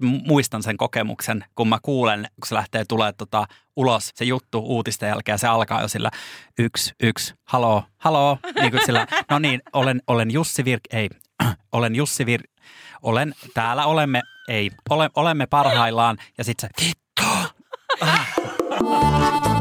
[0.00, 3.46] muistan sen kokemuksen, kun mä kuulen, kun se lähtee tulee tota,
[3.76, 6.10] ulos se juttu uutisten jälkeen, se alkaa jo sillä
[6.58, 11.08] yksi, yksi, haloo, haloo, niin kuin sillä, no niin, olen, olen Jussi Virk, ei,
[11.72, 12.50] olen Jussi Virk,
[13.02, 17.22] olen, täällä olemme, ei, ole, olemme parhaillaan, ja sitten se, vittu,
[18.00, 18.32] ah.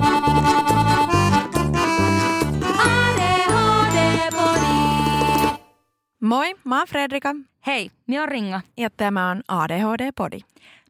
[6.22, 7.36] Moi, mä oon Fredrika.
[7.68, 8.62] Hei, minä on Ringa.
[8.78, 10.40] Ja tämä on ADHD-podi.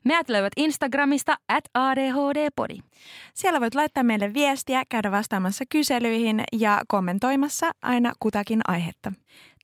[0.04, 2.80] Meidät löydät Instagramista at ADHD-podi.
[3.34, 9.12] Siellä voit laittaa meille viestiä, käydä vastaamassa kyselyihin ja kommentoimassa aina kutakin aihetta.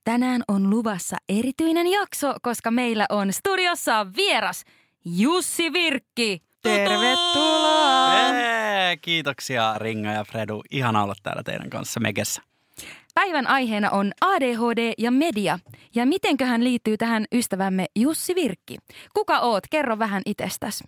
[0.04, 4.64] Tänään on luvassa erityinen jakso, koska meillä on studiossa vieras
[5.04, 6.42] Jussi Virkki.
[6.62, 8.28] Tervetuloa!
[8.32, 10.62] Eee, kiitoksia Ringa ja Fredu.
[10.70, 12.42] Ihana olla täällä teidän kanssa Mekessä.
[13.18, 15.58] Päivän aiheena on ADHD ja media.
[15.94, 18.76] Ja mitenköhän liittyy tähän ystävämme Jussi Virkki?
[19.14, 19.64] Kuka oot?
[19.70, 20.84] Kerro vähän itsestäsi.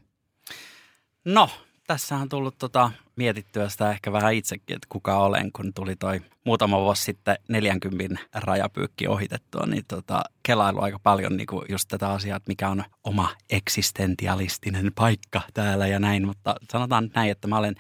[1.25, 1.49] No,
[1.87, 6.21] tässä on tullut tota, mietittyä sitä ehkä vähän itsekin, että kuka olen, kun tuli toi
[6.45, 12.09] muutama vuosi sitten 40 rajapyykki ohitettua, niin tota, kelailu aika paljon niin kuin just tätä
[12.09, 17.59] asiaa, että mikä on oma eksistentialistinen paikka täällä ja näin, mutta sanotaan näin, että mä
[17.59, 17.75] olen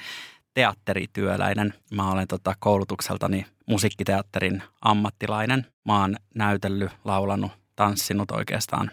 [0.54, 1.74] teatterityöläinen.
[1.94, 5.66] Mä olen tota, koulutukseltani musiikkiteatterin ammattilainen.
[5.84, 8.90] Mä oon näytellyt, laulanut, tanssinut oikeastaan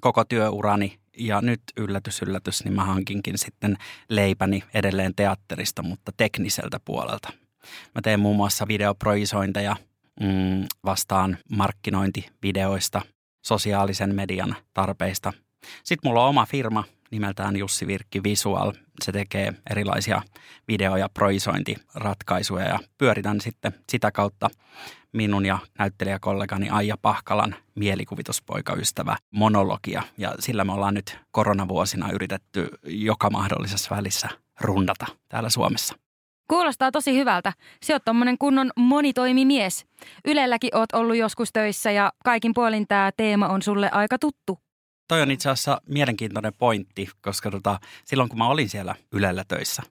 [0.00, 3.76] koko työurani ja nyt yllätys, yllätys, niin mä hankinkin sitten
[4.08, 7.32] leipäni edelleen teatterista, mutta tekniseltä puolelta.
[7.94, 9.76] Mä teen muun muassa videoprojisointeja,
[10.20, 13.02] mm, vastaan markkinointivideoista,
[13.46, 15.32] sosiaalisen median tarpeista.
[15.84, 18.72] Sitten mulla on oma firma nimeltään Jussi Virkki Visual.
[19.02, 20.22] Se tekee erilaisia
[20.68, 24.50] video- ja projisointiratkaisuja ja pyöritän sitten sitä kautta
[25.12, 30.02] minun ja näyttelijäkollegani Aija Pahkalan mielikuvituspoikaystävä monologia.
[30.18, 34.28] Ja sillä me ollaan nyt koronavuosina yritetty joka mahdollisessa välissä
[34.60, 35.94] rundata täällä Suomessa.
[36.48, 37.52] Kuulostaa tosi hyvältä.
[37.82, 39.86] Se on tommonen kunnon monitoimimies.
[40.24, 44.58] Ylelläkin oot ollut joskus töissä ja kaikin puolin tämä teema on sulle aika tuttu.
[45.08, 49.82] Toi on itse asiassa mielenkiintoinen pointti, koska tota, silloin kun mä olin siellä Ylellä töissä,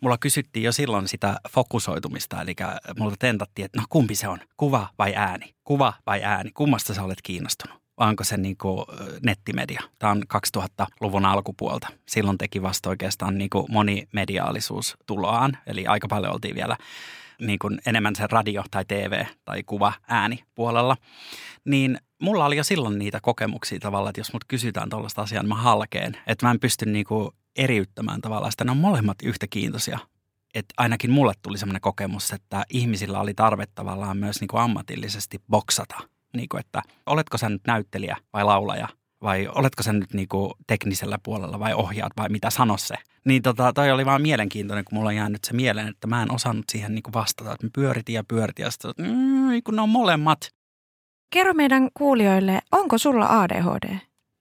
[0.00, 2.54] mulla kysyttiin jo silloin sitä fokusoitumista, eli
[2.98, 7.02] mulla tentattiin, että no kumpi se on, kuva vai ääni, kuva vai ääni, kummasta sä
[7.02, 7.78] olet kiinnostunut?
[7.98, 8.84] Vai onko se niin kuin
[9.22, 9.82] nettimedia?
[9.98, 10.22] Tämä on
[10.58, 11.88] 2000-luvun alkupuolta.
[12.08, 16.76] Silloin teki vasta oikeastaan niin kuin monimediaalisuus tuloaan, eli aika paljon oltiin vielä
[17.40, 20.96] niin kuin enemmän se radio tai TV tai kuva ääni puolella.
[21.64, 25.48] Niin mulla oli jo silloin niitä kokemuksia tavallaan, että jos mut kysytään tuollaista asiaa, niin
[25.48, 26.16] mä halkeen.
[26.26, 28.64] Että mä en pysty niinku eriyttämään tavallaan sitä.
[28.64, 29.98] Ne on molemmat yhtä kiintoisia.
[30.54, 35.96] Että ainakin mulle tuli semmoinen kokemus, että ihmisillä oli tarve tavallaan myös niinku ammatillisesti boksata.
[36.36, 38.88] Niinku, että oletko sä nyt näyttelijä vai laulaja
[39.22, 42.94] vai oletko sä nyt niinku teknisellä puolella vai ohjaat vai mitä sano se.
[43.24, 46.32] Niin tota, toi oli vaan mielenkiintoinen, kun mulla on jäänyt se mieleen, että mä en
[46.32, 47.52] osannut siihen niinku vastata.
[47.52, 50.57] Että me pyöritin ja pyöritin ja sitten, mm, kun ne on molemmat.
[51.30, 53.96] Kerro meidän kuulijoille, onko sulla ADHD?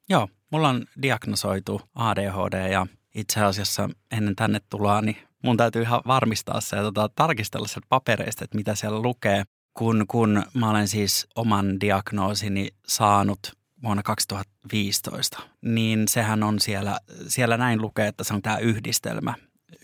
[0.10, 6.02] Joo, mulla on diagnosoitu ADHD ja itse asiassa ennen tänne tuloa, niin mun täytyy ihan
[6.08, 9.44] varmistaa se ja tota, tarkistella sieltä papereista, että mitä siellä lukee.
[9.74, 13.40] Kun, kun mä olen siis oman diagnoosini saanut
[13.84, 19.34] vuonna 2015, niin sehän on siellä, siellä näin lukee, että se on tämä yhdistelmä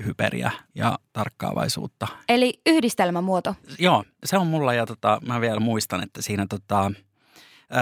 [0.06, 2.08] hyperiä ja tarkkaavaisuutta.
[2.30, 3.56] Eli yhdistelmämuoto?
[3.80, 6.92] Joo, se on mulla ja tota, mä vielä muistan, että siinä tota,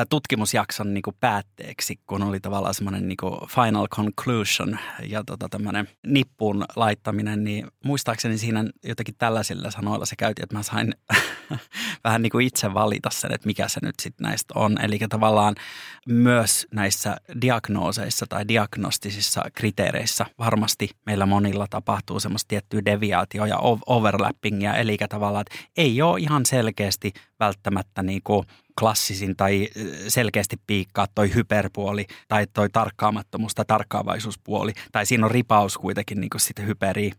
[0.09, 3.17] tutkimusjakson niin kuin päätteeksi, kun oli tavallaan semmoinen niin
[3.55, 10.43] final conclusion ja tota, tämmöinen nippuun laittaminen, niin muistaakseni siinä jotenkin tällaisilla sanoilla se käytiin,
[10.43, 10.95] että mä sain
[12.03, 14.81] vähän niin kuin itse valita sen, että mikä se nyt sitten näistä on.
[14.81, 15.55] Eli tavallaan
[16.07, 24.75] myös näissä diagnooseissa tai diagnostisissa kriteereissä varmasti meillä monilla tapahtuu semmoista tiettyä deviaatio ja overlappingia,
[24.75, 28.47] eli tavallaan, että ei ole ihan selkeästi välttämättä niin kuin
[28.79, 29.67] klassisin tai
[30.07, 34.73] selkeästi piikkaa toi hyperpuoli tai toi tarkkaamattomuus tai tarkkaavaisuuspuoli.
[34.91, 37.13] Tai siinä on ripaus kuitenkin niin kuin sitten hyperiä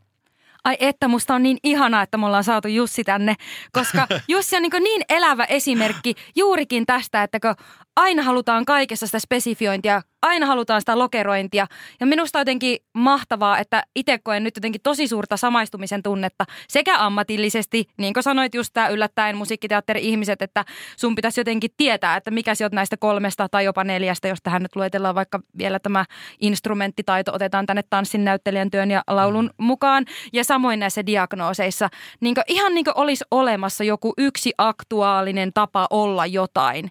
[0.65, 3.35] Ai että, musta on niin ihanaa, että me ollaan saatu Jussi tänne,
[3.73, 7.55] koska Jussi on niin, niin elävä esimerkki juurikin tästä, että kun
[7.97, 11.67] aina halutaan kaikessa sitä spesifiointia, aina halutaan sitä lokerointia.
[12.01, 16.99] Ja minusta on jotenkin mahtavaa, että itse koen nyt jotenkin tosi suurta samaistumisen tunnetta sekä
[16.99, 20.65] ammatillisesti, niin kuin sanoit just tämä yllättäen musiikkiteatteri-ihmiset, että
[20.97, 24.63] sun pitäisi jotenkin tietää, että mikä sä oot näistä kolmesta tai jopa neljästä, jos tähän
[24.63, 26.05] nyt luetellaan vaikka vielä tämä
[26.41, 29.65] instrumenttitaito, otetaan tänne tanssin näyttelijän työn ja laulun mm.
[29.67, 30.05] mukaan.
[30.33, 31.89] Ja samoin näissä diagnooseissa,
[32.21, 36.91] niin ihan niin kuin olisi olemassa joku yksi aktuaalinen tapa olla jotain.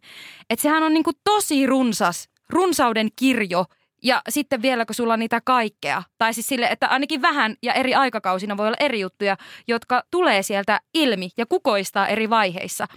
[0.49, 3.65] Että sehän on niin kuin tosi runsas runsauden kirjo
[4.03, 7.93] Ja sitten vielä, kun sulla niitä kaikkea, tai siis sille, että ainakin vähän ja eri
[7.95, 9.37] aikakausina voi olla eri juttuja,
[9.67, 12.87] jotka tulee sieltä ilmi ja kukoistaa eri vaiheissa,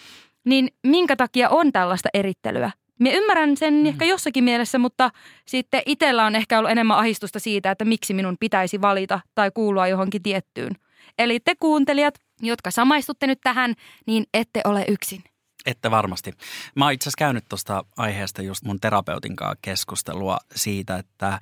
[0.44, 2.70] niin minkä takia on tällaista erittelyä?
[3.00, 3.87] Mä ymmärrän sen mm.
[3.87, 5.11] ehkä jossakin mielessä, mutta
[5.46, 9.87] sitten itsellä on ehkä ollut enemmän ahistusta siitä, että miksi minun pitäisi valita tai kuulua
[9.87, 10.73] johonkin tiettyyn.
[11.19, 13.75] Eli te kuuntelijat, jotka samaistutte nyt tähän,
[14.06, 15.25] niin ette ole yksin.
[15.66, 16.32] Ette varmasti.
[16.75, 21.40] Mä oon itse asiassa käynyt tuosta aiheesta just mun terapeutin kanssa keskustelua siitä, että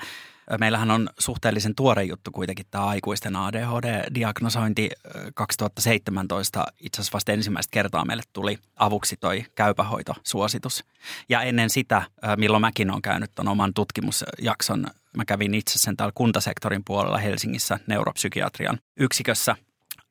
[0.59, 4.91] Meillähän on suhteellisen tuore juttu kuitenkin tämä aikuisten ADHD-diagnosointi.
[5.35, 10.85] 2017 itse asiassa vasta ensimmäistä kertaa meille tuli avuksi toi käypähoitosuositus.
[11.29, 12.03] Ja ennen sitä,
[12.37, 14.87] milloin mäkin olen käynyt tuon oman tutkimusjakson,
[15.17, 19.57] mä kävin itse sen täällä kuntasektorin puolella Helsingissä neuropsykiatrian yksikössä.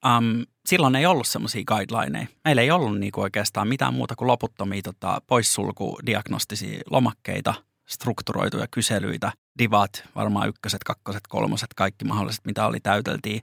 [0.06, 2.28] Um, silloin ei ollut semmoisia guidelineja.
[2.46, 7.54] Meillä ei ollut niinku oikeastaan mitään muuta kuin loputtomia tota, poissulkudiagnostisia lomakkeita–
[7.92, 13.42] strukturoituja kyselyitä, divat, varmaan ykköset, kakkoset, kolmoset, kaikki mahdolliset, mitä oli täyteltiin.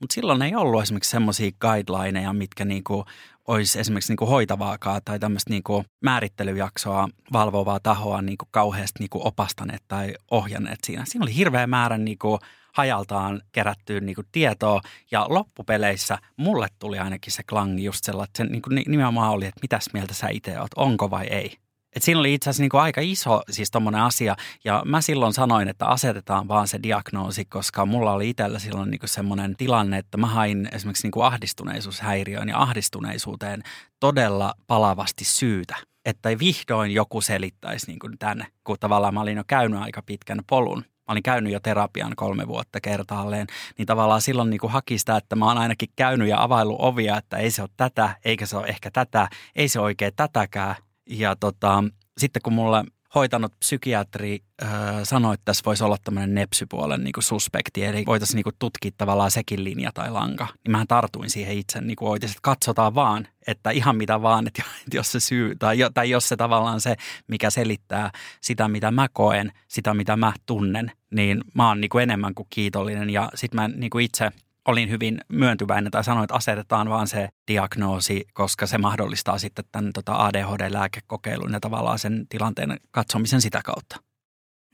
[0.00, 3.04] Mutta silloin ei ollut esimerkiksi semmoisia guidelineja, mitkä niinku
[3.46, 10.14] olisi esimerkiksi niinku hoitavaakaan tai tämmöistä niinku määrittelyjaksoa valvovaa tahoa niinku kauheasti niinku opastaneet tai
[10.30, 11.04] ohjanneet siinä.
[11.04, 12.38] Siinä oli hirveä määrä niinku
[12.72, 14.80] hajaltaan kerättyä niinku tietoa
[15.10, 19.60] ja loppupeleissä mulle tuli ainakin se klangi just sellainen, että se niinku nimenomaan oli, että
[19.62, 21.56] mitäs mieltä sä itse oot, onko vai ei.
[21.96, 25.68] Et siinä oli itse asiassa niin aika iso siis tommonen asia ja mä silloin sanoin,
[25.68, 30.26] että asetetaan vaan se diagnoosi, koska mulla oli itsellä silloin niin semmoinen tilanne, että mä
[30.26, 33.62] hain esimerkiksi niin ahdistuneisuushäiriöön ja ahdistuneisuuteen
[34.00, 35.76] todella palavasti syytä.
[36.04, 40.84] Että vihdoin joku selittäisi niin tänne, kun tavallaan mä olin jo käynyt aika pitkän polun.
[41.10, 43.46] Mä olin käynyt jo terapian kolme vuotta kertaalleen,
[43.78, 47.18] niin tavallaan silloin niin kuin haki sitä, että mä oon ainakin käynyt ja availlut ovia,
[47.18, 50.74] että ei se ole tätä, eikä se ole ehkä tätä, ei se oikein tätäkään.
[51.06, 51.84] Ja tota,
[52.18, 52.84] sitten kun mulle
[53.14, 54.70] hoitanut psykiatri äh,
[55.02, 59.64] sanoi, että tässä voisi olla tämmöinen nepsypuolen niin suspekti, eli voitaisiin niin tutkia tavallaan sekin
[59.64, 63.96] linja tai lanka, niin mä tartuin siihen itse niin kuin että katsotaan vaan, että ihan
[63.96, 64.62] mitä vaan, että
[64.94, 66.96] jos se syy, tai, tai jos se tavallaan se,
[67.26, 68.10] mikä selittää
[68.40, 72.46] sitä, mitä mä koen, sitä, mitä mä tunnen, niin mä oon niin kuin enemmän kuin
[72.50, 74.30] kiitollinen, ja sitten mä niin kuin itse–
[74.68, 79.92] olin hyvin myöntyväinen tai sanoin, että asetetaan vaan se diagnoosi, koska se mahdollistaa sitten tämän
[79.92, 83.96] tota ADHD-lääkekokeilun ja tavallaan sen tilanteen katsomisen sitä kautta.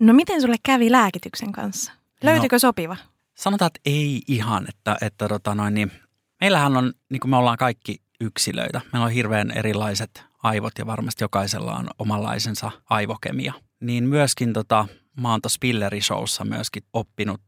[0.00, 1.92] No miten sulle kävi lääkityksen kanssa?
[2.22, 2.96] Löytyykö no, sopiva?
[3.34, 5.92] Sanotaan, että ei ihan, että, että tota noin, niin,
[6.40, 11.24] meillähän on, niin kuin me ollaan kaikki yksilöitä, meillä on hirveän erilaiset aivot ja varmasti
[11.24, 13.52] jokaisella on omanlaisensa aivokemia.
[13.80, 14.86] Niin myöskin tota,
[15.20, 17.40] mä oon tuossa Pilleri-showssa myöskin oppinut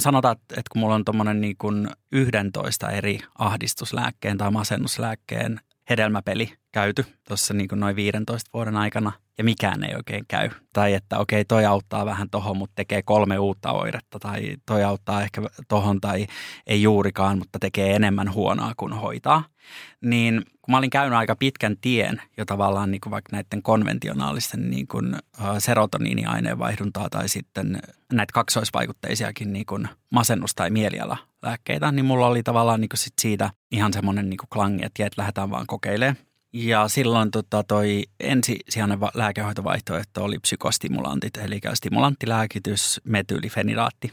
[0.00, 5.60] sanotaan, että, että kun mulla on tuommoinen niin kuin 11 eri ahdistuslääkkeen tai masennuslääkkeen
[5.90, 10.50] hedelmäpeli käyty tuossa niin kuin noin 15 vuoden aikana ja mikään ei oikein käy.
[10.72, 14.84] Tai että okei, okay, toi auttaa vähän tohon, mutta tekee kolme uutta oiretta tai toi
[14.84, 16.26] auttaa ehkä tohon tai
[16.66, 19.44] ei juurikaan, mutta tekee enemmän huonoa kuin hoitaa.
[20.00, 24.70] Niin kun mä olin käynyt aika pitkän tien jo tavallaan niin kuin vaikka näiden konventionaalisten
[24.70, 25.16] niin kuin
[25.58, 27.82] serotoniiniaineenvaihduntaa tai sitten
[28.12, 33.50] näitä kaksoisvaikutteisiakin niin kuin masennus- tai mielialalääkkeitä, niin mulla oli tavallaan niin kuin sit siitä
[33.70, 36.16] ihan semmoinen niin kuin klangi, että, että lähdetään vaan kokeilemaan.
[36.56, 44.12] Ja silloin tota, toi ensisijainen lääkehoitovaihtoehto oli psykostimulantit, eli stimulanttilääkitys, metylifenidaatti.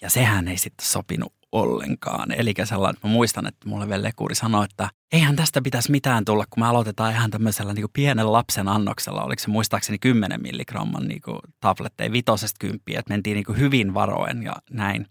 [0.00, 2.32] Ja sehän ei sitten sopinut ollenkaan.
[2.32, 6.62] Eli sellainen, mä muistan, että mulle Vellekuri sanoi, että eihän tästä pitäisi mitään tulla, kun
[6.62, 9.24] me aloitetaan ihan tämmöisellä niin pienen lapsen annoksella.
[9.24, 11.22] Oliko se muistaakseni 10 milligramman niin
[11.60, 15.06] tabletteja, vitosesta kymppiä, että mentiin niin kuin hyvin varoen ja näin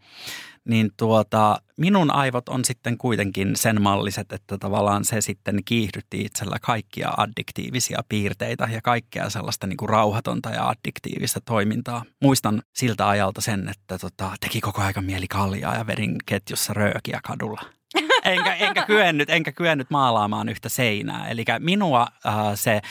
[0.65, 6.58] niin tuota, minun aivot on sitten kuitenkin sen malliset, että tavallaan se sitten kiihdytti itsellä
[6.62, 12.05] kaikkia addiktiivisia piirteitä ja kaikkea sellaista niin kuin rauhatonta ja addiktiivista toimintaa.
[12.22, 17.20] Muistan siltä ajalta sen, että tota, teki koko ajan mieli kaljaa ja vedin ketjussa röökiä
[17.24, 17.62] kadulla.
[18.25, 21.29] Enkä, enkä, kyennyt, enkä kyennyt maalaamaan yhtä seinää.
[21.29, 22.82] Eli minua äh, se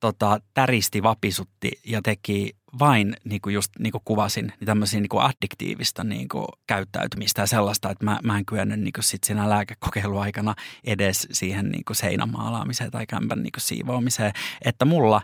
[0.00, 5.08] tota, täristi, vapisutti ja teki vain, niin kuin just niin kuin kuvasin, niin tämmöisiä niin
[5.08, 9.24] kuin addiktiivista niin kuin käyttäytymistä ja sellaista, että mä, mä en kyennyt niin kuin sit
[9.24, 14.32] siinä lääkekokeiluaikana edes siihen niin kuin seinämaalaamiseen tai kämpän niin kuin siivoamiseen.
[14.64, 15.22] Että mulla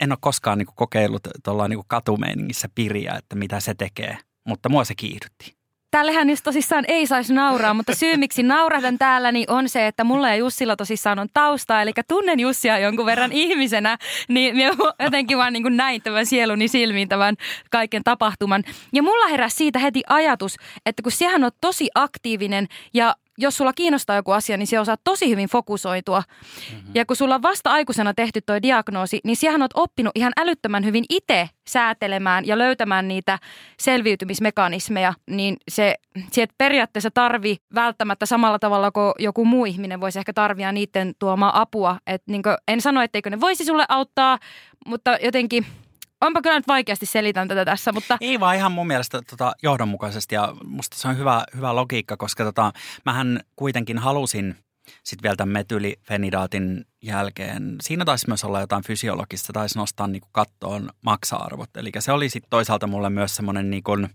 [0.00, 4.68] en ole koskaan niin kuin kokeillut tuolla niin katumeiningissä piriä, että mitä se tekee, mutta
[4.68, 5.63] mua se kiihdytti.
[5.94, 10.04] Tällehän just tosissaan ei saisi nauraa, mutta syy miksi naurahdan täällä niin on se, että
[10.04, 13.98] mulla ja Jussilla tosissaan on taustaa, eli tunnen Jussia jonkun verran ihmisenä,
[14.28, 14.70] niin minä
[15.04, 17.36] jotenkin vaan niin kuin näin tämän sieluni silmiin tämän
[17.70, 18.64] kaiken tapahtuman.
[18.92, 23.72] Ja mulla heräsi siitä heti ajatus, että kun sehän on tosi aktiivinen ja jos sulla
[23.72, 26.20] kiinnostaa joku asia, niin se osaa tosi hyvin fokusoitua.
[26.20, 26.90] Mm-hmm.
[26.94, 30.84] Ja kun sulla on vasta aikuisena tehty toi diagnoosi, niin siihen on oppinut ihan älyttömän
[30.84, 33.38] hyvin itse säätelemään ja löytämään niitä
[33.80, 35.94] selviytymismekanismeja, niin se,
[36.32, 41.60] se periaatteessa tarvi välttämättä samalla tavalla kuin joku muu ihminen voisi ehkä tarvia niiden tuomaa
[41.60, 41.98] apua.
[42.06, 44.38] Et niin en sano, etteikö ne voisi sulle auttaa,
[44.86, 45.66] mutta jotenkin–
[46.20, 48.18] onpa kyllä nyt vaikeasti selitän tätä tässä, mutta...
[48.20, 52.44] Ei vaan ihan mun mielestä tota, johdonmukaisesti ja musta se on hyvä, hyvä logiikka, koska
[52.44, 52.72] tota,
[53.04, 54.56] mähän kuitenkin halusin
[55.02, 60.32] sitten vielä tämän metylifenidaatin jälkeen, siinä taisi myös olla jotain fysiologista, taisi nostaa niin kuin
[60.32, 61.76] kattoon maksa-arvot.
[61.76, 64.08] Eli se oli sitten toisaalta mulle myös semmoinen, niin kuin,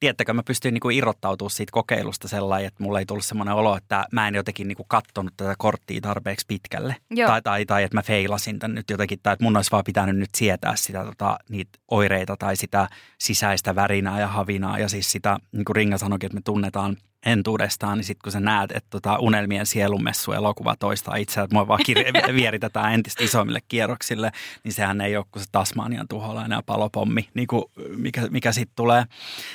[0.00, 3.76] tiedättekö, mä pystyin niin kuin irrottautumaan siitä kokeilusta sellainen, että mulle ei tullut semmoinen olo,
[3.76, 6.96] että mä en jotenkin niin kuin kattonut tätä korttia tarpeeksi pitkälle.
[7.26, 10.16] Tai, tai, tai, että mä feilasin tämän nyt jotenkin, tai että mun olisi vaan pitänyt
[10.16, 14.78] nyt sietää sitä, tota, niitä oireita tai sitä sisäistä värinää ja havinaa.
[14.78, 18.40] Ja siis sitä, niin kuin Ringa sanoikin, että me tunnetaan entuudestaan, niin sitten kun sä
[18.40, 23.60] näet, että tota Unelmien sielumessu elokuva toistaa itseään, että mua vaan kirja, vieritetään entistä isommille
[23.68, 24.32] kierroksille,
[24.64, 27.64] niin sehän ei ole kuin se Tasmanian tuholainen ja palopommi, niin kuin
[27.96, 29.04] mikä, mikä sitten tulee.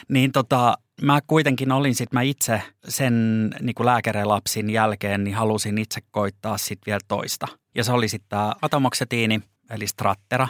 [0.09, 3.13] Niin tota, mä kuitenkin olin sitten, mä itse sen
[3.61, 7.47] niin kuin lääkärelapsin jälkeen, niin halusin itse koittaa sitten vielä toista.
[7.75, 10.47] Ja se oli sitten tämä atomoksetiini, eli Strattera,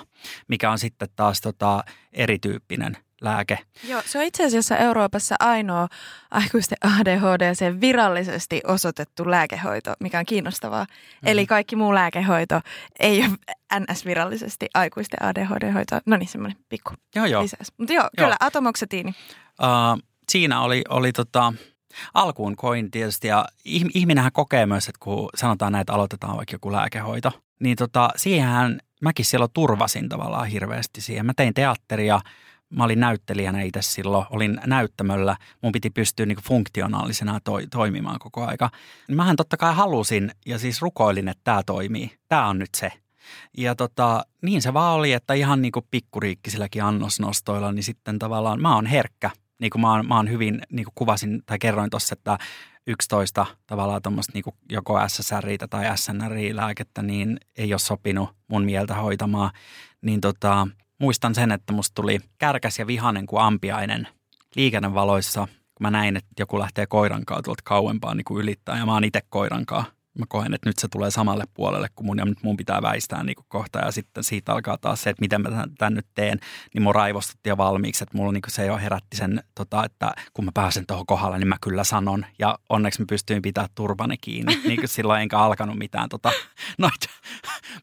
[0.48, 3.60] mikä on sitten taas tota erityyppinen– lääke.
[3.84, 5.88] Joo, se on itse asiassa Euroopassa ainoa
[6.32, 10.84] aikuisten ADHD se virallisesti osoitettu lääkehoito, mikä on kiinnostavaa.
[10.84, 11.28] Mm.
[11.28, 12.62] Eli kaikki muu lääkehoito
[13.00, 13.30] ei ole
[13.80, 16.00] NS-virallisesti aikuisten ADHD-hoito.
[16.06, 17.44] No niin, semmoinen pikku joo, joo.
[17.44, 17.68] lisäys.
[17.78, 19.13] Mutta joo, joo, kyllä, atomoksetiini.
[19.62, 21.54] Uh, siinä oli, oli tota,
[22.13, 23.46] alkuun koin tietysti, ja
[23.94, 28.80] ihminenhän kokee myös, että kun sanotaan näin, että aloitetaan vaikka joku lääkehoito, niin tota, siihenhän
[29.01, 31.25] mäkin silloin turvasin tavallaan hirveästi siihen.
[31.25, 32.20] Mä tein teatteria,
[32.72, 38.46] mä olin näyttelijänä itse silloin, olin näyttämöllä, mun piti pystyä niin funktionaalisena toi, toimimaan koko
[38.46, 38.70] aika.
[39.12, 42.92] Mähän totta kai halusin ja siis rukoilin, että tämä toimii, tämä on nyt se.
[43.58, 48.62] Ja tota, niin se vaan oli, että ihan niin kuin pikkuriikkisilläkin annosnostoilla, niin sitten tavallaan
[48.62, 49.30] mä oon herkkä.
[49.60, 52.38] Niin kuin mä oon, mä oon hyvin, niin kuin kuvasin tai kerroin tuossa, että
[52.88, 59.51] 11 tavallaan tuommoista niin joko SSRI tai SNRI-lääkettä, niin ei ole sopinut mun mieltä hoitamaan.
[60.01, 60.68] Niin tota,
[61.01, 64.08] muistan sen, että musta tuli kärkäs ja vihanen kuin ampiainen
[64.55, 68.93] liikennevaloissa, kun mä näin, että joku lähtee koirankaa tuolta kauempaa niin kuin ylittää ja mä
[68.93, 69.86] oon itse koirankaa
[70.20, 73.24] mä koen, että nyt se tulee samalle puolelle kuin mun ja nyt mun pitää väistää
[73.24, 76.39] niin kohta ja sitten siitä alkaa taas se, että miten mä tämän nyt teen,
[76.74, 80.46] niin mun raivostutti jo valmiiksi, että mulla niin se jo herätti sen, tota, että kun
[80.46, 84.62] mä pääsen tuohon kohdalle, niin mä kyllä sanon ja onneksi mä pystyin pitää turvani kiinni,
[84.68, 86.32] niin kuin silloin enkä alkanut mitään tota,
[86.77, 87.08] noita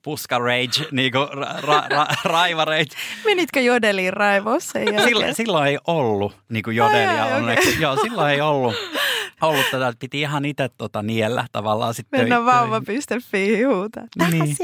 [0.02, 2.96] puska rage, niin kuin ra, ra, ra, raiva rage.
[3.24, 5.08] Menitkö jodeliin raivossa sen jälkeen?
[5.08, 7.80] Silloin, silloin ei ollut niin kuin jodelia ai, onneksi, okay.
[7.80, 8.74] joo silloin ei ollut
[9.42, 12.20] ollut tätä, että piti ihan itse tota niellä tavallaan sitten.
[12.20, 14.04] Mennä vauva.fi huutaa.
[14.30, 14.56] Niin.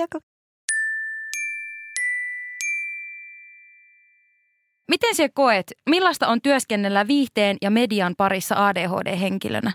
[4.89, 9.73] Miten se koet, millaista on työskennellä viihteen ja median parissa ADHD-henkilönä?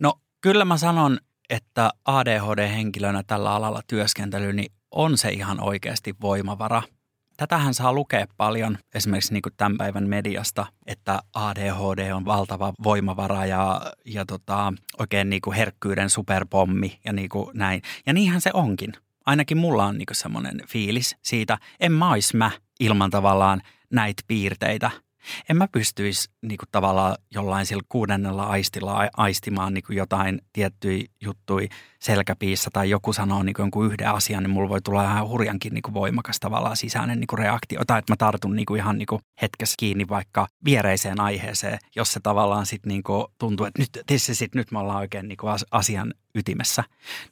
[0.00, 1.18] No kyllä mä sanon,
[1.50, 6.82] että ADHD-henkilönä tällä alalla työskentely niin on se ihan oikeasti voimavara–
[7.36, 13.46] Tätähän saa lukea paljon esimerkiksi niin kuin tämän päivän mediasta, että ADHD on valtava voimavara
[13.46, 17.82] ja, ja tota, oikein niin kuin herkkyyden superpommi ja niin kuin näin.
[18.06, 18.92] Ja niinhän se onkin.
[19.26, 22.50] Ainakin mulla on niin semmoinen fiilis siitä, en mä mä
[22.80, 24.90] ilman tavallaan näitä piirteitä–
[25.48, 31.04] en mä pystyisi niin kuin tavallaan jollain sillä kuudennella aistilla aistimaan niin kuin jotain tiettyjä
[31.20, 31.68] juttui
[31.98, 35.74] selkäpiissä tai joku sanoo niin kuin jonkun yhden asian, niin mulla voi tulla ihan hurjankin
[35.74, 37.80] niin kuin voimakas tavallaan sisäinen niin kuin reaktio.
[37.86, 42.12] Tai että mä tartun niin kuin ihan niin kuin hetkessä kiinni vaikka viereiseen aiheeseen, jos
[42.12, 45.36] se tavallaan sitten niin kuin tuntuu, että nyt, tässä sit, nyt me ollaan oikein niin
[45.36, 46.84] kuin asian ytimessä.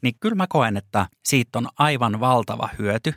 [0.03, 3.15] Niin kyllä mä koen, että siitä on aivan valtava hyöty.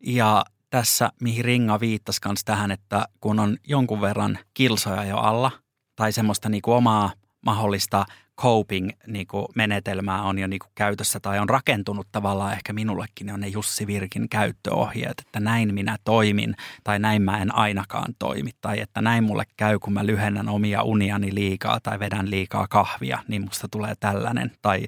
[0.00, 0.44] Ja
[0.74, 5.50] tässä, mihin Ringa viittasi myös tähän, että kun on jonkun verran kilsoja jo alla
[5.96, 7.12] tai semmoista niin omaa
[7.46, 8.06] mahdollista
[8.40, 13.86] coping-menetelmää niin on jo niin käytössä tai on rakentunut tavallaan ehkä minullekin on ne Jussi
[13.86, 16.54] Virkin käyttöohjeet, että näin minä toimin
[16.84, 18.50] tai näin mä en ainakaan toimi.
[18.60, 23.18] Tai että näin mulle käy, kun mä lyhennän omia uniani liikaa tai vedän liikaa kahvia,
[23.28, 24.52] niin musta tulee tällainen.
[24.62, 24.86] Tai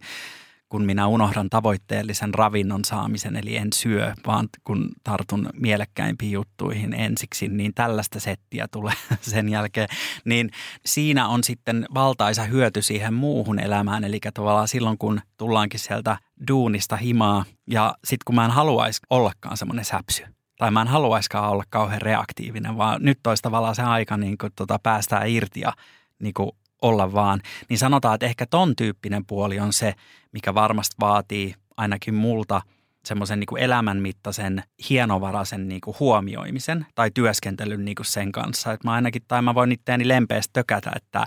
[0.76, 7.49] kun minä unohdan tavoitteellisen ravinnon saamisen, eli en syö, vaan kun tartun mielekkäimpiin juttuihin ensiksi,
[7.49, 9.88] niin tällaista settiä tulee sen jälkeen.
[10.25, 10.50] Niin
[10.87, 16.16] siinä on sitten valtaisa hyöty siihen muuhun elämään, eli tavallaan silloin kun tullaankin sieltä
[16.49, 20.25] duunista himaa, ja sitten kun mä en haluaisi ollakaan semmoinen säpsy,
[20.59, 24.52] tai mä en haluaiskaan olla kauhean reaktiivinen, vaan nyt olisi tavallaan se aika niin kuin,
[24.56, 25.73] tota, päästää irti ja
[26.18, 26.50] niin kuin,
[26.83, 29.95] olla vaan, niin sanotaan, että ehkä ton tyyppinen puoli on se,
[30.33, 32.62] mikä varmasti vaatii ainakin multa
[33.04, 38.73] semmoisen niin elämänmittaisen hienovaraisen niin kuin huomioimisen tai työskentelyn niin kuin sen kanssa.
[38.73, 41.26] Että mä ainakin, tai mä voin itseäni lempeästi tökätä, että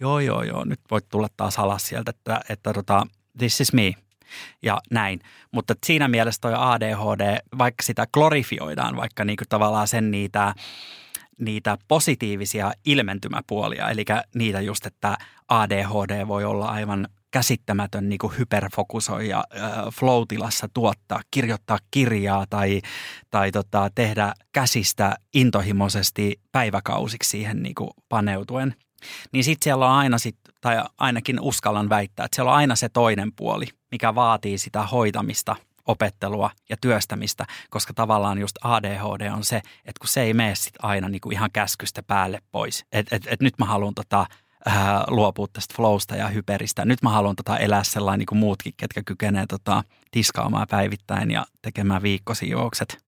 [0.00, 3.06] joo, joo, joo, nyt voit tulla taas alas sieltä, että, että tota,
[3.38, 3.94] this is me
[4.62, 5.20] ja näin.
[5.52, 10.54] Mutta siinä mielessä toi ADHD, vaikka sitä glorifioidaan, vaikka niinku tavallaan sen niitä,
[11.40, 14.04] niitä positiivisia ilmentymäpuolia, eli
[14.34, 15.18] niitä just, että
[15.48, 22.80] ADHD voi olla aivan käsittämätön niin kuin hyperfokusoija äh, flow-tilassa tuottaa, kirjoittaa kirjaa tai,
[23.30, 28.74] tai tota, tehdä käsistä intohimoisesti päiväkausiksi siihen niin kuin paneutuen.
[29.32, 32.88] Niin sitten siellä on aina, sit, tai ainakin uskallan väittää, että siellä on aina se
[32.88, 35.56] toinen puoli, mikä vaatii sitä hoitamista,
[35.86, 40.74] opettelua ja työstämistä, koska tavallaan just ADHD on se, että kun se ei mene sit
[40.82, 42.84] aina niin kuin ihan käskystä päälle pois.
[42.92, 44.26] Että et, et nyt mä haluan tota,
[44.68, 44.76] äh,
[45.08, 46.84] luopua tästä flowsta ja hyperistä.
[46.84, 51.46] Nyt mä haluan tota elää sellainen niin kuin muutkin, ketkä kykenee tota, tiskaamaan päivittäin ja
[51.62, 53.10] tekemään viikkosijoukset.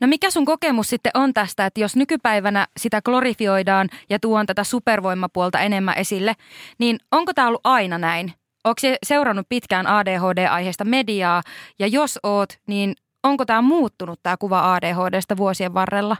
[0.00, 4.64] No mikä sun kokemus sitten on tästä, että jos nykypäivänä sitä glorifioidaan ja tuon tätä
[4.64, 6.32] supervoimapuolta enemmän esille,
[6.78, 8.32] niin onko tämä ollut aina näin?
[8.64, 11.42] Onko se seurannut pitkään ADHD-aiheesta mediaa
[11.78, 16.16] ja jos oot, niin onko tämä muuttunut tämä kuva ADHDsta vuosien varrella?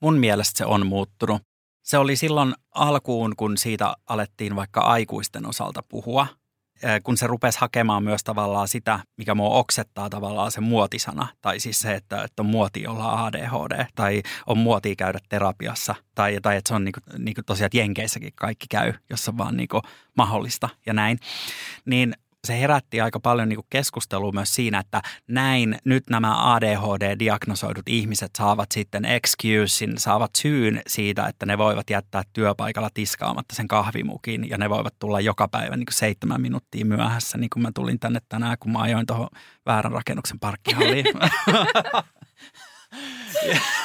[0.00, 1.42] Mun mielestä se on muuttunut.
[1.82, 6.26] Se oli silloin alkuun, kun siitä alettiin vaikka aikuisten osalta puhua–
[7.02, 11.78] kun se rupesi hakemaan myös tavallaan sitä, mikä mua oksettaa tavallaan se muotisana, tai siis
[11.78, 16.68] se, että, että on muoti olla ADHD, tai on muoti käydä terapiassa, tai, tai että
[16.68, 19.68] se on niin kuin, niin kuin tosiaan, että Jenkeissäkin kaikki käy, jos on vaan niin
[20.16, 21.18] mahdollista ja näin,
[21.84, 28.30] niin se herätti aika paljon niin keskustelua myös siinä, että näin nyt nämä ADHD-diagnosoidut ihmiset
[28.38, 34.58] saavat sitten excusein, saavat syyn siitä, että ne voivat jättää työpaikalla tiskaamatta sen kahvimukin ja
[34.58, 38.56] ne voivat tulla joka päivä niin seitsemän minuuttia myöhässä, niin kuin mä tulin tänne tänään,
[38.60, 39.28] kun mä ajoin tuohon
[39.66, 41.06] väärän rakennuksen parkkihalliin.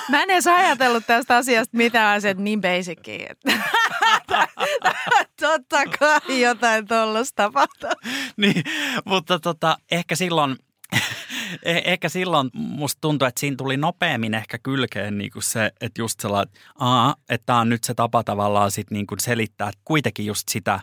[0.10, 3.28] Mä en edes ajatellut tästä asiasta mitään, se niin basickin.
[5.42, 7.90] Totta kai jotain tuollaista tapahtuu.
[8.38, 8.64] niin,
[9.06, 10.58] mutta tota, ehkä silloin
[11.64, 16.02] eh, ehkä silloin musta tuntui, että siinä tuli nopeammin ehkä kylkeen niin kuin se, että
[16.02, 16.54] just sellainen,
[17.30, 20.80] että tämä on nyt se tapa tavallaan sit niin kuin selittää kuitenkin just sitä,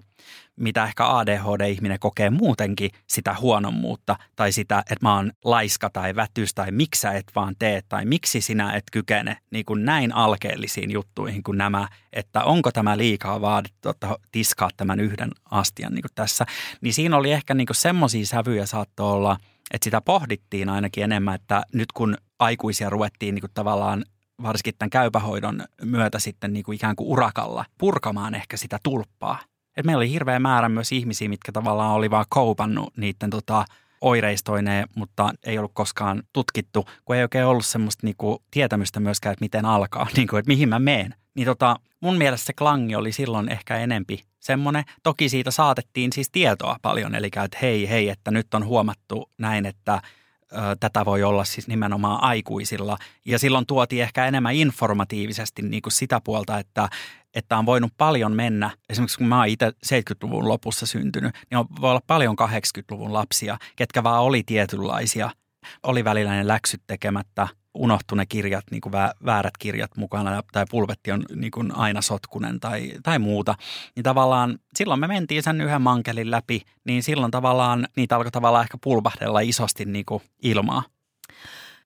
[0.57, 6.55] mitä ehkä ADHD-ihminen kokee muutenkin sitä huonommuutta tai sitä, että mä oon laiska tai vätys
[6.55, 10.91] tai miksi sä et vaan tee tai miksi sinä et kykene niin kuin näin alkeellisiin
[10.91, 16.13] juttuihin kuin nämä, että onko tämä liikaa vaadittu, että tiskaa tämän yhden astian niin kuin
[16.15, 16.47] tässä.
[16.81, 19.37] Niin siinä oli ehkä niin semmoisia sävyjä saattoi olla,
[19.71, 24.05] että sitä pohdittiin ainakin enemmän, että nyt kun aikuisia ruvettiin niin kuin tavallaan
[24.43, 29.39] varsinkin tämän käypähoidon myötä sitten niin kuin ikään kuin urakalla purkamaan ehkä sitä tulppaa.
[29.77, 33.65] Et meillä oli hirveä määrä myös ihmisiä, mitkä tavallaan oli vaan koupannut niiden tota,
[34.01, 39.45] oireistoineen, mutta ei ollut koskaan tutkittu, kun ei oikein ollut semmoista niinku tietämystä myöskään, että
[39.45, 41.15] miten alkaa, niinku, että mihin mä meen.
[41.35, 44.85] Niin tota, mun mielestä se klangi oli silloin ehkä enempi semmoinen.
[45.03, 49.67] Toki siitä saatettiin siis tietoa paljon, eli että hei, hei, että nyt on huomattu näin,
[49.67, 50.03] että
[50.81, 52.99] tätä voi olla siis nimenomaan aikuisilla.
[53.25, 56.89] Ja silloin tuotiin ehkä enemmän informatiivisesti niin kuin sitä puolta, että,
[57.35, 58.71] että on voinut paljon mennä.
[58.89, 63.59] Esimerkiksi kun mä oon itse 70-luvun lopussa syntynyt, niin on, voi olla paljon 80-luvun lapsia,
[63.77, 65.31] ketkä vaan oli tietynlaisia.
[65.83, 68.93] Oli välillä ne läksyt tekemättä, unohtu ne kirjat, niin kuin
[69.25, 73.55] väärät kirjat mukana tai pulvetti on niin kuin aina sotkunen tai, tai muuta.
[73.97, 78.65] Niin tavallaan silloin me mentiin sen yhden mankelin läpi, niin silloin tavallaan niitä alkoi tavallaan
[78.65, 80.83] ehkä pulvahdella isosti niin kuin ilmaa.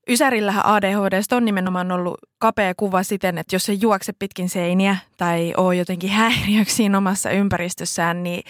[0.08, 5.54] Ysärillähän ADHD on nimenomaan ollut kapea kuva siten, että jos se juokse pitkin seiniä tai
[5.56, 8.42] ole jotenkin häiriöksi siinä omassa ympäristössään, niin,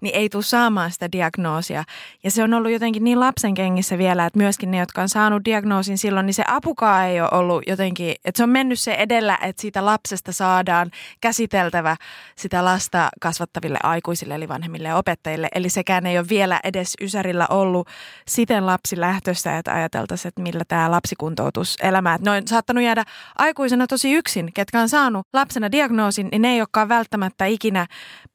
[0.00, 1.84] niin ei tule saamaan sitä diagnoosia.
[2.24, 5.44] Ja se on ollut jotenkin niin lapsen kengissä vielä, että myöskin ne, jotka on saanut
[5.44, 9.38] diagnoosin silloin, niin se apukaa ei ole ollut jotenkin, että se on mennyt se edellä,
[9.42, 11.96] että siitä lapsesta saadaan käsiteltävä
[12.36, 15.48] sitä lasta kasvattaville aikuisille, eli vanhemmille ja opettajille.
[15.54, 17.88] Eli sekään ei ole vielä edes Ysärillä ollut
[18.28, 22.14] siten lapsilähtöistä, että ajateltaisiin, että millä tämä lapsikuntoutus elämä.
[22.14, 23.04] Että ne on saattanut jäädä
[23.38, 27.86] aikuisena tosi yksin, ketkä on saanut lapsena diagnoosin, niin ne ei olekaan välttämättä ikinä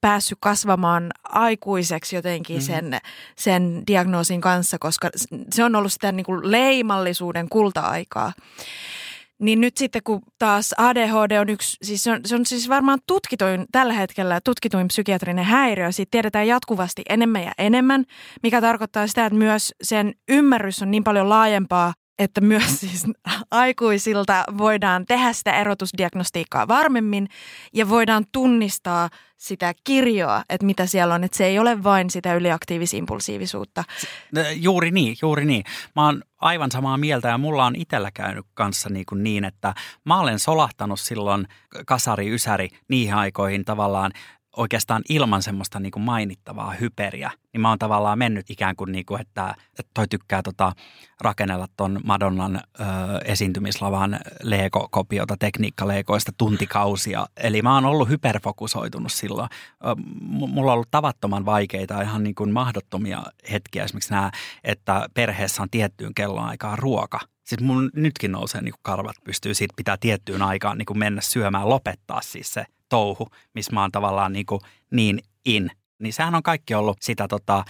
[0.01, 2.99] päässyt kasvamaan aikuiseksi jotenkin sen, mm.
[3.37, 5.09] sen diagnoosin kanssa, koska
[5.53, 8.33] se on ollut sitä niin kuin leimallisuuden kulta-aikaa.
[9.39, 12.99] Niin nyt sitten kun taas ADHD on yksi, siis se on, se on siis varmaan
[13.07, 15.91] tutkituin tällä hetkellä tutkituin psykiatrinen häiriö.
[15.91, 18.05] Siitä tiedetään jatkuvasti enemmän ja enemmän,
[18.43, 23.05] mikä tarkoittaa sitä, että myös sen ymmärrys on niin paljon laajempaa että myös siis
[23.51, 27.27] aikuisilta voidaan tehdä sitä erotusdiagnostiikkaa varmemmin
[27.73, 32.35] ja voidaan tunnistaa sitä kirjoa, että mitä siellä on, että se ei ole vain sitä
[32.35, 33.83] yliaktiivisimpulsiivisuutta.
[34.55, 35.63] Juuri niin, juuri niin.
[35.95, 39.73] Mä oon aivan samaa mieltä ja mulla on itsellä käynyt kanssa niin, kuin niin että
[40.03, 41.47] mä olen solahtanut silloin
[41.85, 44.11] kasari, ysäri niihin aikoihin tavallaan
[44.57, 49.05] oikeastaan ilman semmoista niin kuin mainittavaa hyperiä, niin mä oon tavallaan mennyt ikään kuin, niin
[49.05, 50.73] kuin että, että toi tykkää tota,
[51.21, 52.83] rakennella ton Madonnan ö,
[53.25, 57.25] esiintymislavan Lego-kopiota tekniikkaleekoista tuntikausia.
[57.37, 59.49] Eli mä oon ollut hyperfokusoitunut silloin.
[59.85, 63.83] Ö, mulla on ollut tavattoman vaikeita, ihan niin kuin mahdottomia hetkiä.
[63.83, 64.31] Esimerkiksi nämä,
[64.63, 67.19] että perheessä on tiettyyn kellonaikaan ruoka.
[67.43, 72.21] Siis mun nytkin nousee niin karvat pystyy, siitä pitää tiettyyn aikaan niin mennä syömään, lopettaa
[72.21, 75.71] siis se touhu, missä mä oon tavallaan niin, kuin niin in.
[75.99, 77.63] Niin sehän on kaikki ollut sitä tota,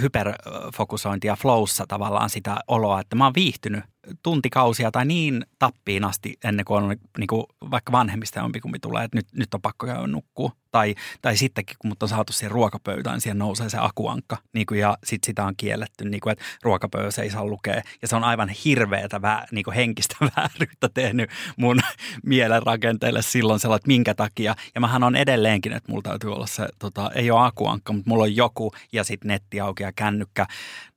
[0.00, 3.84] hyperfokusointia flowssa tavallaan sitä oloa, että mä oon viihtynyt
[4.22, 9.18] tuntikausia tai niin tappiin asti ennen kuin on niin kuin vaikka vanhemmista jompikumpi tulee, että
[9.18, 10.52] nyt, nyt on pakko käydä nukkua.
[10.70, 14.36] Tai, tai sittenkin, kun mut on saatu siihen ruokapöytään, niin siihen nousee se akuankka.
[14.52, 17.82] Niin kuin, ja sitten sitä on kielletty, niin kuin, että ruokapöydässä ei saa lukea.
[18.02, 21.80] Ja se on aivan hirveätä vä, niin kuin henkistä vääryyttä tehnyt mun
[22.26, 24.54] mielen rakenteelle silloin sellainen, että minkä takia.
[24.74, 28.24] Ja mähän on edelleenkin, että mulla täytyy olla se, tota, ei ole akuankka, mutta mulla
[28.24, 30.46] on joku ja sitten netti auki ja kännykkä.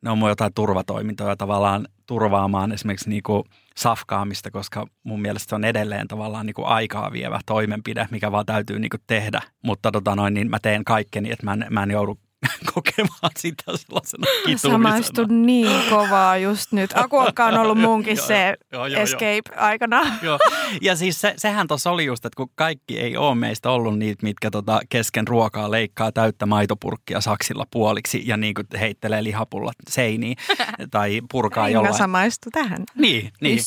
[0.02, 3.44] Ne on mun jotain turvatoimintoja tavallaan turvaamaan esimerkiksi niin kuin
[3.78, 8.46] safkaamista, koska mun mielestä se on edelleen tavallaan niin kuin aikaa vievä toimenpide, mikä vaan
[8.46, 9.42] täytyy niin kuin tehdä.
[9.62, 12.20] Mutta tota noin, niin mä teen kaikkeni, että mä en, mä en joudu
[12.74, 14.74] kokemaan sitä sellaisena kitumisena.
[14.74, 16.92] Samaistun niin kovaa just nyt.
[16.96, 20.18] Akuokka on ollut munkin se joo, joo, escape aikana.
[20.22, 20.40] Joo.
[20.82, 24.24] Ja siis se, sehän tuossa oli just, että kun kaikki ei ole meistä ollut niitä,
[24.24, 30.38] mitkä tota kesken ruokaa leikkaa täyttä maitopurkkia saksilla puoliksi ja niin kuin heittelee lihapullat seiniin
[30.92, 31.96] tai purkaa Inga jollain.
[31.96, 32.84] samaistu tähän.
[32.96, 33.60] Niin, niin.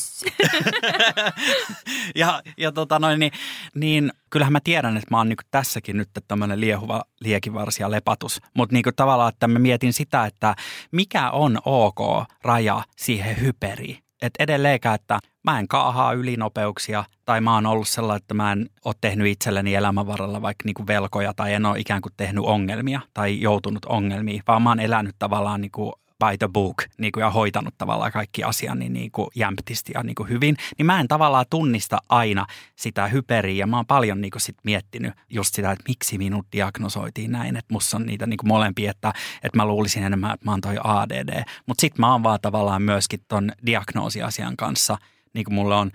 [2.15, 3.33] ja, ja tota noin, niin,
[3.75, 8.40] niin kyllähän mä tiedän, että mä oon niin tässäkin nyt tämmöinen liehuva liekivarsi ja lepatus.
[8.55, 10.55] Mutta niin tavallaan, että mä mietin sitä, että
[10.92, 11.99] mikä on ok
[12.42, 13.99] raja siihen hyperiin.
[14.22, 18.70] Että edelleenkään, että mä en kaahaa ylinopeuksia tai mä oon ollut sellainen, että mä en
[18.85, 23.01] ole tehnyt itselleni elämän varrella vaikka niin velkoja tai en ole ikään kuin tehnyt ongelmia
[23.14, 27.23] tai joutunut ongelmiin, vaan mä oon elänyt tavallaan niin kuin by the book niin kuin,
[27.23, 31.01] ja hoitanut tavallaan kaikki asian niin, niin kuin jämptisti ja niin kuin hyvin, niin mä
[31.01, 35.55] en tavallaan tunnista aina sitä hyperiä ja mä oon paljon niin kuin sit miettinyt just
[35.55, 39.57] sitä, että miksi minut diagnosoitiin näin, että musta on niitä niin kuin molempia, että, että
[39.57, 43.21] mä luulisin enemmän, että mä oon toi ADD, mutta sit mä oon vaan tavallaan myöskin
[43.29, 44.99] ton diagnoosiasian kanssa,
[45.35, 45.91] niin kuin mulle on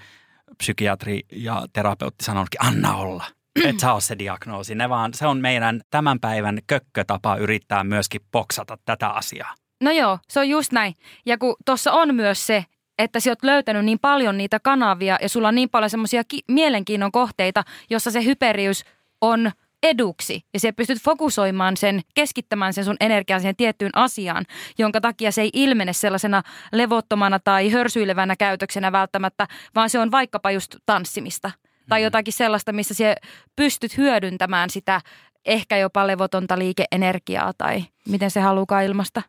[0.58, 4.76] psykiatri ja terapeutti sanonutkin, anna olla– et sä ole se diagnoosi.
[4.76, 9.56] Ne vaan, se on meidän tämän päivän kökkötapa yrittää myöskin boksata tätä asiaa.
[9.82, 10.96] No joo, se on just näin.
[11.26, 12.66] Ja kun tuossa on myös se,
[13.00, 16.44] että sä oot löytänyt niin paljon niitä kanavia ja sulla on niin paljon semmoisia ki-
[16.48, 18.84] mielenkiinnon kohteita, jossa se hyperius
[19.22, 19.52] on
[19.84, 24.46] eduksi ja sä pystyt fokusoimaan sen, keskittämään sen sun energian siihen tiettyyn asiaan,
[24.78, 30.52] jonka takia se ei ilmene sellaisena levottomana tai hörsyilevänä käytöksenä välttämättä, vaan se on vaikkapa
[30.52, 31.52] just tanssimista
[31.90, 32.04] tai mm.
[32.04, 33.16] jotakin sellaista, missä sä
[33.56, 35.02] pystyt hyödyntämään sitä
[35.46, 39.22] ehkä jopa levotonta liikeenergiaa tai miten se haluaa ilmasta.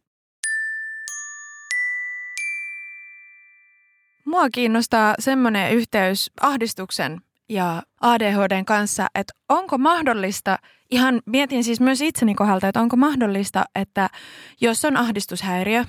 [4.27, 10.59] Mua kiinnostaa semmoinen yhteys ahdistuksen ja ADHDn kanssa, että onko mahdollista,
[10.91, 14.11] ihan mietin siis myös itseni kohdalta, että onko mahdollista, että
[14.61, 15.85] jos on ahdistushäiriö,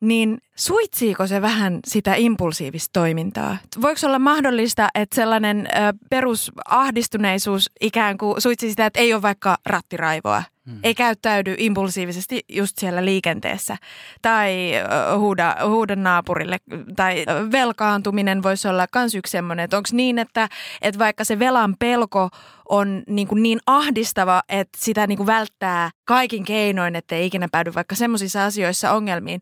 [0.00, 3.56] niin suitsiiko se vähän sitä impulsiivista toimintaa?
[3.82, 5.68] Voiko olla mahdollista, että sellainen
[6.10, 10.78] perusahdistuneisuus ikään kuin suitsi sitä, että ei ole vaikka rattiraivoa, hmm.
[10.82, 13.76] ei käyttäydy impulsiivisesti just siellä liikenteessä
[14.22, 14.72] tai
[15.18, 16.58] huuda, huuda naapurille
[16.96, 20.48] tai velkaantuminen voisi olla myös yksi semmoinen, että onko niin, että,
[20.82, 22.28] että vaikka se velan pelko
[22.68, 27.74] on niin, kuin niin ahdistava, että sitä niin kuin välttää kaikin keinoin, ettei ikinä päädy
[27.74, 29.40] vaikka semmoisissa asioissa ongelmiin,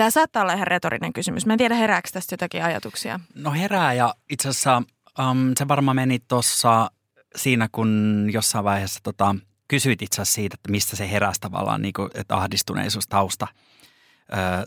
[0.00, 1.46] Tämä saattaa olla ihan retorinen kysymys.
[1.46, 3.20] Mä en tiedä, herääkö tästä jotakin ajatuksia.
[3.34, 4.82] No herää ja itse asiassa
[5.18, 6.90] um, se varmaan meni tuossa
[7.36, 9.36] siinä, kun jossain vaiheessa tota,
[9.70, 13.46] kysyit itse asiassa siitä, että mistä se heräsi tavallaan, niin kuin, että ahdistuneisuus tausta–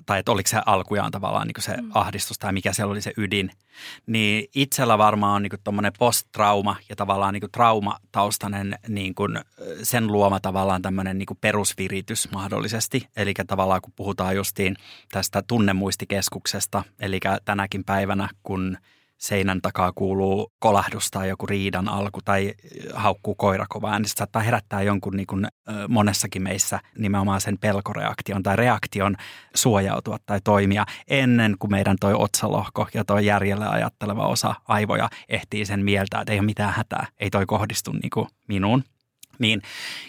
[0.05, 1.91] tai että oliko se alkujaan tavallaan niin se mm.
[1.93, 3.51] ahdistus tai mikä siellä oli se ydin,
[4.07, 9.39] niin itsellä varmaan on niin tuommoinen post-trauma ja tavallaan niin traumataustainen niin kuin
[9.83, 13.07] sen luoma tavallaan tämmöinen niin perusviritys mahdollisesti.
[13.15, 14.75] Eli tavallaan kun puhutaan justiin
[15.11, 18.77] tästä tunnemuistikeskuksesta, eli tänäkin päivänä kun
[19.23, 22.53] seinän takaa kuuluu kolahdus tai joku riidan alku tai
[22.93, 25.47] haukkuu koira kovaa, niin se saattaa herättää jonkun niin kuin,
[25.89, 29.15] monessakin meissä nimenomaan sen pelkoreaktion tai reaktion
[29.55, 35.65] suojautua tai toimia ennen kuin meidän toi otsalohko ja toi järjellä ajatteleva osa aivoja ehtii
[35.65, 38.83] sen mieltä, että ei ole mitään hätää, ei toi kohdistu niin kuin minuun.
[39.39, 39.62] Niin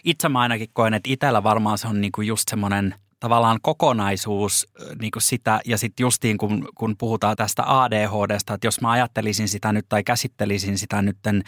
[0.04, 4.68] itse mä ainakin koen, että itsellä varmaan se on niin kuin just semmoinen tavallaan kokonaisuus
[5.00, 9.48] niin kuin sitä, ja sitten justiin kun, kun puhutaan tästä ADHDsta, että jos mä ajattelisin
[9.48, 11.42] sitä nyt tai käsittelisin sitä nytten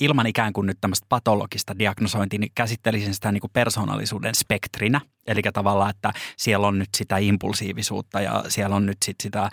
[0.00, 5.00] ilman ikään kuin nyt tämmöistä patologista diagnosointia, niin käsittelisin sitä niin kuin persoonallisuuden spektrinä.
[5.26, 9.50] Eli tavallaan, että siellä on nyt sitä impulsiivisuutta ja siellä on nyt sit sitä ö,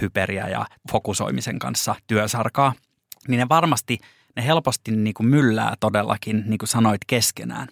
[0.00, 2.72] hyperiä ja fokusoimisen kanssa työsarkaa.
[3.28, 3.98] Niin ne varmasti,
[4.36, 7.68] ne helposti niin kuin myllää todellakin, niin kuin sanoit, keskenään.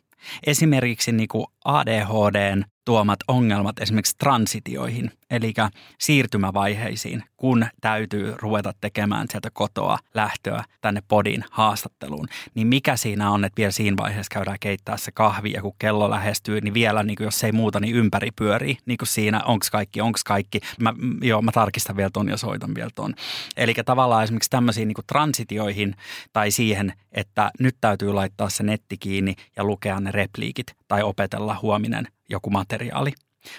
[0.47, 5.55] Esimerkiksi niin kuin ADHDn tuomat ongelmat esimerkiksi transitioihin, eli
[5.99, 12.29] siirtymävaiheisiin, kun täytyy ruveta tekemään sieltä kotoa lähtöä tänne podin haastatteluun.
[12.55, 16.11] Niin mikä siinä on, että vielä siinä vaiheessa käydään keittää se kahvi ja kun kello
[16.11, 18.79] lähestyy, niin vielä niin kuin jos ei muuta, niin ympäri pyörii.
[18.87, 20.61] Niin kuin siinä, onks kaikki, onks kaikki.
[20.81, 23.15] Mä, joo, mä tarkistan vielä ton ja soitan vielä ton.
[23.57, 25.95] Eli tavallaan esimerkiksi tämmöisiin niin transitioihin
[26.33, 31.59] tai siihen, että nyt täytyy laittaa se netti kiinni ja lukea ne repliikit tai opetella
[31.63, 33.13] huominen joku materiaali.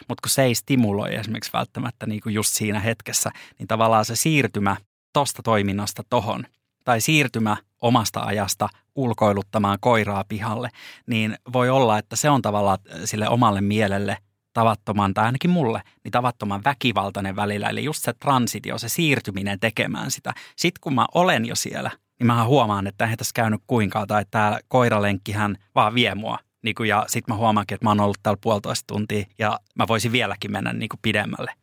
[0.08, 4.16] Mutta kun se ei stimuloi esimerkiksi välttämättä niin kuin just siinä hetkessä, niin tavallaan se
[4.16, 4.78] siirtymä
[5.14, 6.44] tosta toiminnasta tohon
[6.84, 10.70] tai siirtymä omasta ajasta ulkoiluttamaan koiraa pihalle,
[11.08, 14.18] niin voi olla, että se on tavallaan sille omalle mielelle
[14.54, 17.70] tavattoman, tai ainakin mulle, niin tavattoman väkivaltainen välillä.
[17.70, 20.34] Eli just se transitio, se siirtyminen tekemään sitä.
[20.56, 24.26] Sitten kun mä olen jo siellä, niin mä huomaan, että eihän tässä käynyt kuinkaan, tai
[24.32, 28.18] tämä koiralenkkihän vaan vie mua niin kuin, ja sitten mä huomaankin, että mä oon ollut
[28.24, 31.54] täällä puolitoista tuntia ja mä voisin vieläkin mennä niin kuin pidemmälle.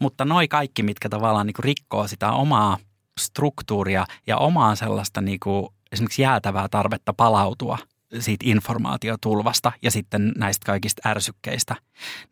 [0.00, 2.78] Mutta noi kaikki, mitkä tavallaan niin kuin rikkoo sitä omaa
[3.20, 7.78] struktuuria ja omaa sellaista niin kuin esimerkiksi jäätävää tarvetta palautua
[8.18, 11.76] siitä informaatiotulvasta ja sitten näistä kaikista ärsykkeistä.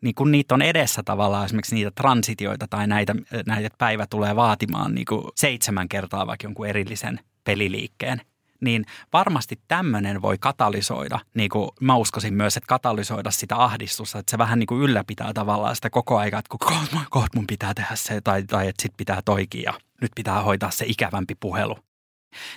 [0.01, 4.95] Niin kun niitä on edessä tavallaan esimerkiksi niitä transitioita tai näitä, näitä päivä tulee vaatimaan
[4.95, 8.21] niin kuin seitsemän kertaa vaikka jonkun erillisen peliliikkeen–
[8.61, 14.31] niin varmasti tämmöinen voi katalysoida, niin kuin mä uskoisin myös, että katalysoida sitä ahdistusta, että
[14.31, 17.95] se vähän niin kuin ylläpitää tavallaan sitä koko aika, että kohta koht mun pitää tehdä
[17.95, 21.77] se tai, tai että sit pitää toikin ja nyt pitää hoitaa se ikävämpi puhelu.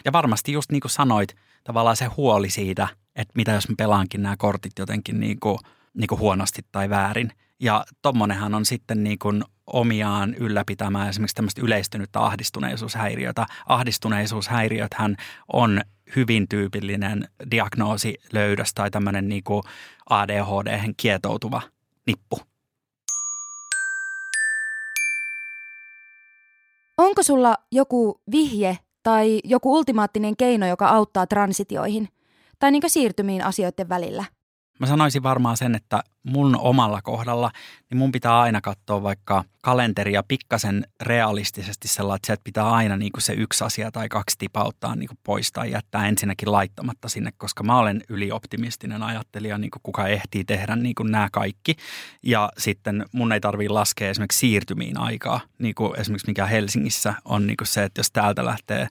[0.05, 4.23] Ja varmasti just niin kuin sanoit, tavallaan se huoli siitä, että mitä jos mä pelaankin
[4.23, 5.59] nämä kortit jotenkin niin kuin,
[5.95, 7.33] niin kuin huonosti tai väärin.
[7.61, 13.47] Ja tommonenhan on sitten niin kuin omiaan ylläpitämään esimerkiksi tämmöistä yleistynyttä ahdistuneisuushäiriötä.
[13.67, 15.17] Ahdistuneisuushäiriöthän
[15.53, 15.81] on
[16.17, 19.63] hyvin tyypillinen diagnoosilöydös tai tämmöinen niin kuin
[20.11, 21.63] ADHD kietoutuva
[22.07, 22.41] nippu.
[26.99, 32.09] Onko sulla joku vihje tai joku ultimaattinen keino, joka auttaa transitioihin
[32.59, 34.25] tai niin siirtymiin asioiden välillä?
[34.79, 37.51] Mä sanoisin varmaan sen, että mun omalla kohdalla,
[37.91, 43.23] niin mun pitää aina katsoa vaikka kalenteria pikkasen realistisesti sellainen, että pitää aina niin kuin
[43.23, 47.65] se yksi asia tai kaksi tipauttaa niin kuin pois tai jättää ensinnäkin laittamatta sinne, koska
[47.65, 51.77] mä olen ylioptimistinen ajattelija, niin kuin kuka ehtii tehdä niin kuin nämä kaikki.
[52.23, 57.47] Ja sitten mun ei tarvitse laskea esimerkiksi siirtymiin aikaa, niin kuin esimerkiksi mikä Helsingissä on
[57.47, 58.89] niin kuin se, että jos täältä lähtee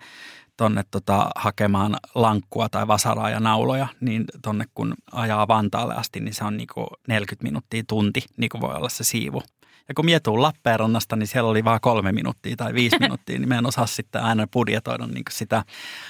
[0.57, 6.33] tonne tota, hakemaan lankkua tai vasaraa ja nauloja, niin tonne kun ajaa Vantaalle asti, niin
[6.33, 9.41] se on niinku 40 minuuttia tunti, niin kuin voi olla se siivu.
[9.87, 13.57] Ja kun mietuu Lappeenrannasta, niin siellä oli vain kolme minuuttia tai viisi minuuttia, niin me
[13.57, 15.63] en osaa sitten aina budjetoida niin sitä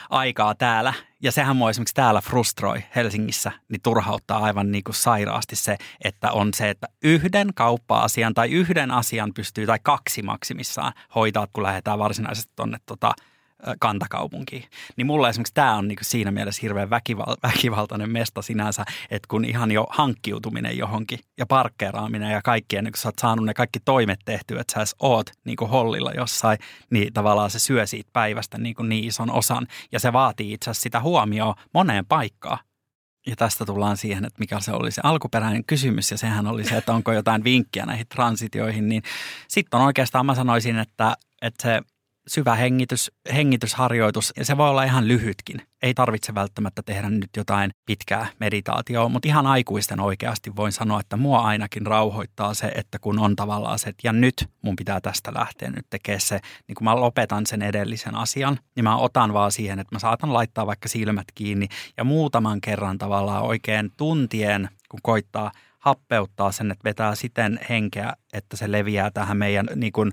[0.10, 0.94] aikaa täällä.
[1.24, 6.32] Ja sehän mua esimerkiksi täällä frustroi Helsingissä, niin turhauttaa aivan niin kuin sairaasti se, että
[6.32, 12.00] on se, että yhden kauppa-asian tai yhden asian pystyy, tai kaksi maksimissaan hoitaa, kun lähdetään
[12.00, 13.12] varsinaisesti tuonne tota,
[13.80, 14.64] kantakaupunkiin.
[14.96, 19.46] Niin mulla esimerkiksi tämä on niin siinä mielessä hirveän väkival- väkivaltainen mesta sinänsä, että kun
[19.46, 23.80] ihan jo hankkiutuminen johonkin ja parkkeeraaminen ja kaikki, ennen kuin sä oot saanut ne kaikki
[23.86, 28.10] toimet tehtyä, että sä edes oot niin kuin hollilla jossain, niin tavallaan se syö siitä
[28.14, 32.60] päivästä niin, niin ison osan ja se vaatii itse asiassa sitä huomioon moneen paikkaan.
[33.28, 36.78] Ja tästä tullaan siihen, että mikä se oli se alkuperäinen kysymys, ja sehän oli se,
[36.78, 39.04] että onko jotain vinkkiä näihin transitioihin, niin
[39.48, 41.82] sitten on oikeastaan, mä sanoisin, että, että se
[42.28, 45.62] syvä hengitys, hengitysharjoitus, ja se voi olla ihan lyhytkin.
[45.82, 51.18] Ei tarvitse välttämättä tehdä nyt jotain pitkää meditaatioa, mutta ihan aikuisten oikeasti voin sanoa, että
[51.18, 55.34] mua ainakin rauhoittaa se, että kun on tavallaan se, että ja nyt mun pitää tästä
[55.34, 59.52] lähteä nyt tekemään se, niin kun mä lopetan sen edellisen asian, niin mä otan vaan
[59.52, 65.00] siihen, että mä saatan laittaa vaikka silmät kiinni ja muutaman kerran tavallaan oikein tuntien, kun
[65.04, 70.12] koittaa happeuttaa sen, että vetää siten henkeä, että se leviää tähän meidän niin kuin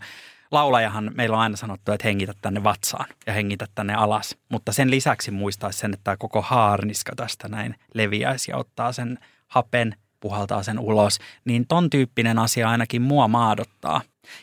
[0.54, 4.36] laulajahan meillä on aina sanottu, että hengitä tänne vatsaan ja hengitä tänne alas.
[4.48, 9.18] Mutta sen lisäksi muistaisi sen, että tämä koko haarniska tästä näin leviäisi ja ottaa sen
[9.46, 11.18] hapen, puhaltaa sen ulos.
[11.44, 14.00] Niin ton tyyppinen asia ainakin mua maadottaa.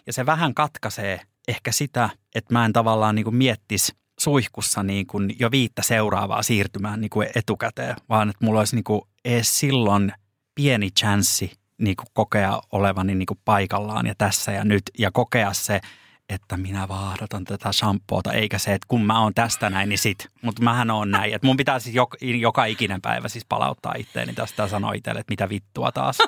[0.08, 5.08] Ja se vähän katkaisee ehkä sitä, että mä en tavallaan niin kuin miettisi suihkussa niin
[5.08, 9.60] kuin jo viittä seuraavaa siirtymään niin kuin etukäteen, vaan että mulla olisi niin kuin edes
[9.60, 10.14] silloin
[10.56, 15.54] pieni chanssi niin kuin kokea olevani niin kuin paikallaan ja tässä ja nyt ja kokea
[15.54, 15.82] se,
[16.32, 20.28] että minä vaahdotan tätä shampoota, eikä se, että kun mä oon tästä näin, niin sit.
[20.42, 21.34] Mutta mähän on näin.
[21.34, 25.20] Että mun pitää siis joka, joka ikinen päivä siis palauttaa itteeni tästä ja sanoa itselle,
[25.20, 26.18] että mitä vittua taas.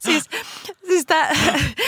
[0.00, 0.24] siis,
[0.86, 1.32] siis tää,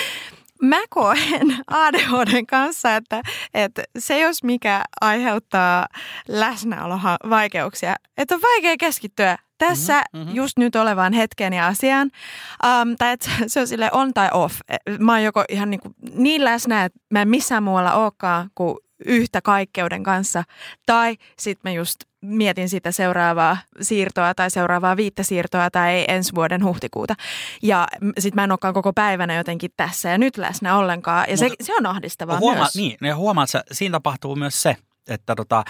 [0.63, 3.23] mä koen ADHDn kanssa, että,
[3.55, 5.87] että se jos mikä aiheuttaa
[6.29, 10.35] läsnäolovaikeuksia, että on vaikea keskittyä tässä mm-hmm.
[10.35, 12.11] just nyt olevaan hetkeen ja asiaan.
[12.65, 14.61] Um, tai että se on sille on tai off.
[14.99, 18.79] Mä oon joko ihan niin, kuin niin läsnä, että mä en missään muualla olekaan kuin
[19.05, 20.45] yhtä kaikkeuden kanssa.
[20.87, 26.65] Tai sitten mä just mietin sitä seuraavaa siirtoa tai seuraavaa viittä siirtoa tai ensi vuoden
[26.65, 27.15] huhtikuuta.
[27.63, 31.25] Ja sitten mä en olekaan koko päivänä jotenkin tässä ja nyt läsnä ollenkaan.
[31.29, 32.77] Ja Mut, se, se on ahdistavaa huoma- myös.
[32.77, 34.77] Niin, ja huomaat, että siinä tapahtuu myös se,
[35.09, 35.65] että tota,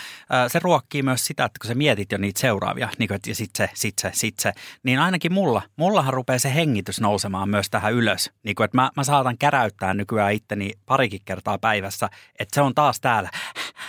[0.48, 3.50] se ruokkii myös sitä, että kun sä mietit jo niitä seuraavia, niin kuin, että sit
[3.56, 7.92] se, sit se, sit se, niin ainakin mulla, mullahan rupeaa se hengitys nousemaan myös tähän
[7.92, 8.30] ylös.
[8.42, 12.74] Niin kuin, että mä, mä saatan käräyttää nykyään itteni parikin kertaa päivässä, että se on
[12.74, 13.30] taas täällä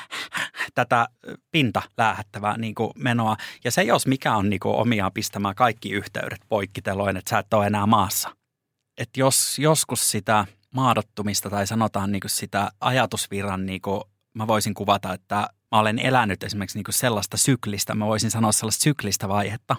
[0.75, 1.07] tätä
[1.51, 3.37] pinta läähättävää niin kuin menoa.
[3.63, 7.53] Ja se jos mikä on niin kuin omiaan pistämään kaikki yhteydet poikkiteloin, että sä et
[7.53, 8.35] ole enää maassa.
[8.97, 14.01] Että jos joskus sitä maadottumista tai sanotaan niin kuin sitä ajatusvirran niin kuin
[14.33, 15.35] mä voisin kuvata, että
[15.71, 19.75] mä olen elänyt esimerkiksi niin kuin sellaista syklistä, mä voisin sanoa sellaista syklistä vaihetta,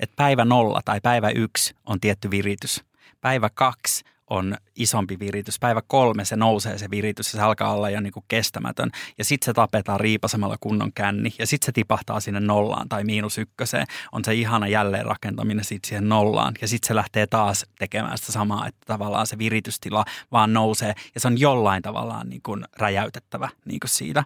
[0.00, 2.84] että päivä nolla tai päivä yksi on tietty viritys.
[3.20, 5.58] Päivä kaksi on isompi viritys.
[5.58, 8.90] Päivä kolme se nousee se viritys ja se alkaa olla jo niin kuin kestämätön.
[9.18, 13.38] Ja sitten se tapetaan riipasemalla kunnon känni ja sitten se tipahtaa sinne nollaan tai miinus
[13.38, 13.86] ykköseen.
[14.12, 16.54] On se ihana jälleenrakentaminen sitten siihen nollaan.
[16.60, 21.20] Ja sitten se lähtee taas tekemään sitä samaa, että tavallaan se viritystila vaan nousee ja
[21.20, 24.24] se on jollain tavallaan niin kuin räjäytettävä niin kuin siitä.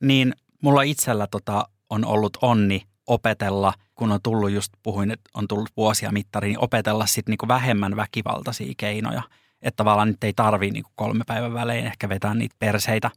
[0.00, 5.48] Niin mulla itsellä tota, on ollut onni opetella, kun on tullut just, puhuin, että on
[5.48, 9.22] tullut vuosia mittariin, niin opetella sitten niinku vähemmän väkivaltaisia keinoja.
[9.62, 13.10] Että tavallaan nyt ei tarvii niinku kolme päivän välein ehkä vetää niitä perseitä.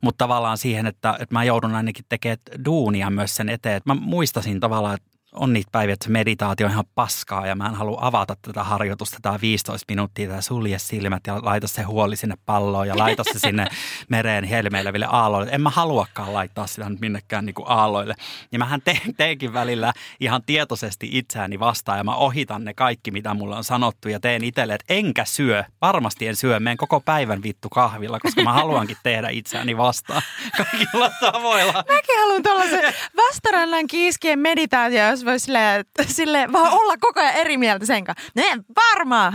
[0.00, 3.76] Mutta tavallaan siihen, että, että mä joudun ainakin tekemään duunia myös sen eteen.
[3.76, 7.54] Että mä muistasin tavallaan, että on niitä päiviä, että se meditaatio on ihan paskaa ja
[7.54, 11.82] mä en halua avata tätä harjoitusta tämä 15 minuuttia tai sulje silmät ja laita se
[11.82, 13.66] huoli sinne palloon ja laita se sinne
[14.08, 15.52] mereen helmeileville aalloille.
[15.52, 18.14] En mä haluakaan laittaa sitä nyt minnekään niin kuin aalloille.
[18.52, 23.34] Ja mähän te- teenkin välillä ihan tietoisesti itseäni vastaan ja mä ohitan ne kaikki, mitä
[23.34, 25.64] mulle on sanottu ja teen itselle, että enkä syö.
[25.80, 30.22] Varmasti en syö, menen koko päivän vittu kahvilla, koska mä haluankin tehdä itseäni vastaan
[30.56, 31.72] kaikilla tavoilla.
[31.72, 32.94] Mäkin haluan tuollaisen
[33.26, 35.84] vastarannan kiiskien meditaatio, jos voi sille,
[36.16, 38.32] sille vaan olla koko ajan eri mieltä sen kanssa.
[38.36, 38.44] Ne
[38.76, 39.32] varmaan.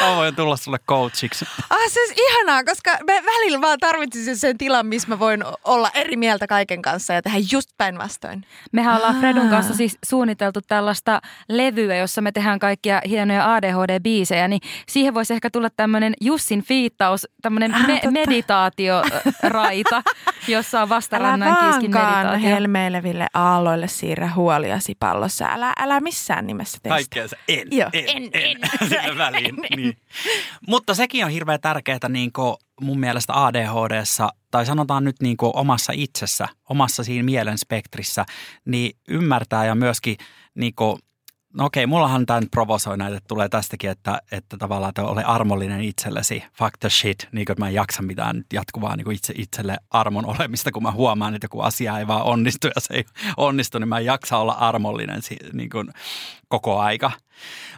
[0.00, 1.44] Mä voin tulla sulle coachiksi.
[1.70, 5.90] Ah, se olisi ihanaa, koska mä välillä vaan tarvitsisin sen tilan, missä mä voin olla
[5.94, 8.44] eri mieltä kaiken kanssa ja tehdä just päinvastoin.
[8.72, 14.60] Mehän ollaan Fredun kanssa siis suunniteltu tällaista levyä, jossa me tehdään kaikkia hienoja ADHD-biisejä, niin
[14.88, 20.02] siihen voisi ehkä tulla tämmöinen Jussin fiittaus, tämmöinen ah, me- meditaatioraita,
[20.48, 22.40] jossa on vastarannan meditaatio.
[22.40, 25.46] helmeileville aalloille siirrä huoliasi pallossa.
[25.50, 26.88] Älä, älä missään nimessä testa.
[26.88, 27.90] Kaikkea se en, Joo.
[27.92, 28.58] en, en, en,
[29.04, 29.18] en.
[29.18, 29.56] väliin.
[29.76, 29.96] Niin.
[30.68, 35.52] Mutta sekin on hirveän tärkeää niin kuin mun mielestä ADHDssa, tai sanotaan nyt niin kuin
[35.54, 38.24] omassa itsessä, omassa siinä mielen spektrissä,
[38.64, 40.16] niin ymmärtää ja myöskin
[40.54, 40.98] niin kuin
[41.58, 45.24] No okei, mullahan tämä nyt provosoi näitä, että tulee tästäkin, että, että tavallaan että ole
[45.24, 49.32] armollinen itsellesi, fuck the shit, niin kuin, mä en jaksa mitään jatkuvaa niin kuin itse,
[49.36, 53.04] itselle armon olemista, kun mä huomaan, että joku asia ei vaan onnistu ja se ei
[53.36, 55.20] onnistu, niin mä en jaksa olla armollinen
[55.52, 55.88] niin kuin,
[56.48, 57.10] koko aika.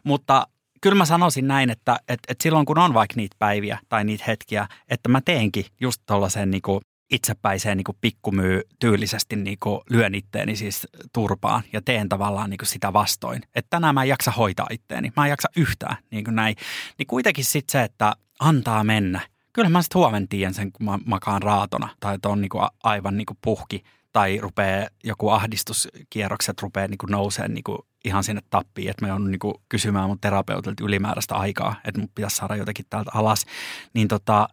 [0.04, 0.46] Mutta
[0.80, 4.24] kyllä mä sanoisin näin, että, että, että silloin kun on vaikka niitä päiviä tai niitä
[4.26, 6.62] hetkiä, että mä teenkin just tuollaisen niin
[7.10, 9.58] itsepäiseen niin pikkumyy tyylisesti niin
[9.90, 13.42] lyön itteeni siis turpaan ja teen tavallaan niin sitä vastoin.
[13.54, 16.56] Että tänään mä en jaksa hoitaa itteeni, mä en jaksa yhtään niin kuin näin.
[16.98, 19.20] Niin kuitenkin sitten se, että antaa mennä.
[19.52, 22.50] Kyllä mä sitten huomen tiedän sen, kun mä makaan raatona tai että on niin
[22.82, 27.64] aivan niin puhki tai rupeaa joku ahdistuskierrokset rupeaa niin nousee niin
[28.04, 32.36] ihan sinne tappiin, että mä joudun niin kysymään mun terapeutilta ylimääräistä aikaa, että mun pitäisi
[32.36, 33.44] saada jotenkin täältä alas.
[33.94, 34.48] Niin tota,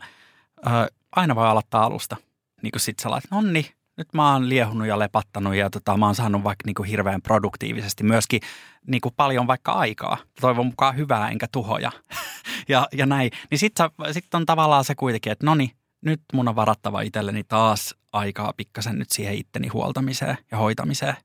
[1.12, 2.18] aina voi aloittaa alusta
[2.62, 6.06] niin kuin sit sä laitat, nonni, nyt mä oon liehunut ja lepattanut ja tota, mä
[6.06, 8.42] oon saanut vaikka niin kuin hirveän produktiivisesti myöskin
[8.88, 10.18] niin kuin paljon vaikka aikaa.
[10.42, 11.92] Toivon mukaan hyvää enkä tuhoja
[12.70, 13.32] ja, ja näin.
[13.52, 17.44] Niin sitten sit on tavallaan se kuitenkin, että no niin, nyt mun on varattava itselleni
[17.44, 21.16] taas aikaa pikkasen nyt siihen itteni huoltamiseen ja hoitamiseen.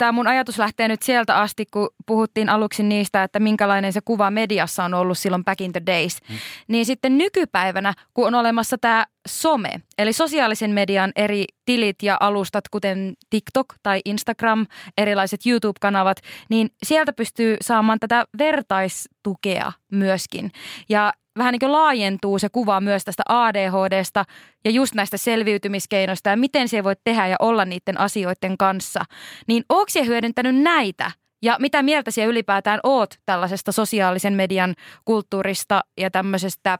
[0.00, 4.30] Tämä mun ajatus lähtee nyt sieltä asti, kun puhuttiin aluksi niistä, että minkälainen se kuva
[4.30, 6.18] mediassa on ollut silloin back in the days.
[6.28, 6.36] Mm.
[6.68, 12.68] Niin sitten nykypäivänä, kun on olemassa tämä some, eli sosiaalisen median eri tilit ja alustat,
[12.68, 14.66] kuten TikTok tai Instagram,
[14.98, 16.18] erilaiset YouTube-kanavat,
[16.50, 20.52] niin sieltä pystyy saamaan tätä vertaistukea myöskin.
[20.88, 24.24] Ja vähän niin kuin laajentuu se kuva myös tästä ADHDsta
[24.64, 29.04] ja just näistä selviytymiskeinoista ja miten se voi tehdä ja olla niiden asioiden kanssa.
[29.46, 31.10] Niin onko se hyödyntänyt näitä
[31.42, 34.74] ja mitä mieltä siellä ylipäätään oot tällaisesta sosiaalisen median
[35.04, 36.78] kulttuurista ja tämmöisestä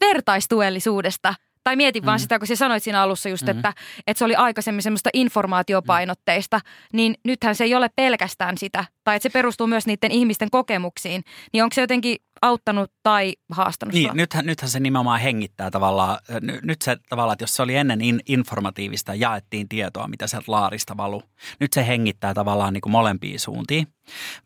[0.00, 1.34] vertaistuellisuudesta?
[1.64, 2.06] Tai mietin mm.
[2.06, 3.50] vaan sitä, kun sä sanoit siinä alussa just, mm.
[3.50, 3.72] että,
[4.06, 6.60] että se oli aikaisemmin semmoista informaatiopainotteista,
[6.92, 11.22] niin nythän se ei ole pelkästään sitä, tai että se perustuu myös niiden ihmisten kokemuksiin.
[11.52, 16.66] Niin onko se jotenkin auttanut tai haastanut Niin, nythän, nythän se nimenomaan hengittää tavallaan, n-
[16.66, 20.96] nyt se tavallaan, että jos se oli ennen in, informatiivista, jaettiin tietoa, mitä sieltä laarista
[20.96, 21.22] valuu.
[21.60, 23.88] Nyt se hengittää tavallaan niin kuin molempiin suuntiin.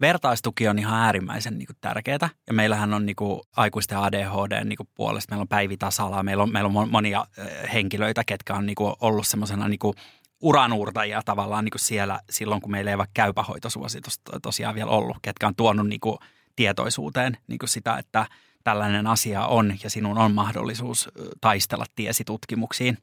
[0.00, 4.76] Vertaistuki on ihan äärimmäisen niin kuin tärkeää ja meillähän on niin kuin aikuisten ADHD niin
[4.76, 7.26] kuin puolesta, meillä on Päivi Tasala, meillä on, meillä on monia
[7.72, 9.94] henkilöitä, ketkä on niin kuin ollut semmoisena niin kuin
[10.42, 15.46] uranuurtajia tavallaan niin kuin siellä silloin, kun meillä ei vaikka käypähoitosuositus tosiaan vielä ollut, ketkä
[15.46, 16.18] on tuonut niin kuin
[16.60, 18.26] tietoisuuteen niin kuin sitä, että
[18.64, 21.08] tällainen asia on ja sinun on mahdollisuus
[21.40, 22.98] taistella tiesi tutkimuksiin.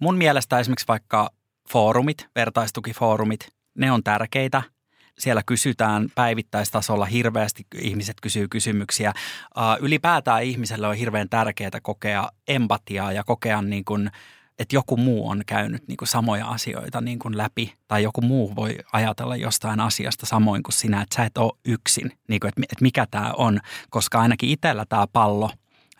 [0.00, 1.30] Mun mielestä esimerkiksi vaikka
[1.68, 4.62] foorumit, vertaistukifoorumit, ne on tärkeitä.
[5.18, 9.12] Siellä kysytään päivittäistasolla hirveästi, ihmiset kysyy kysymyksiä.
[9.80, 14.10] Ylipäätään ihmiselle on hirveän tärkeää kokea empatiaa ja kokea niin kuin–
[14.58, 18.56] että joku muu on käynyt niin kuin samoja asioita niin kuin läpi tai joku muu
[18.56, 22.62] voi ajatella jostain asiasta samoin kuin sinä, että sä et ole yksin, niin kuin, että,
[22.62, 25.50] että mikä tämä on, koska ainakin itsellä tämä pallo,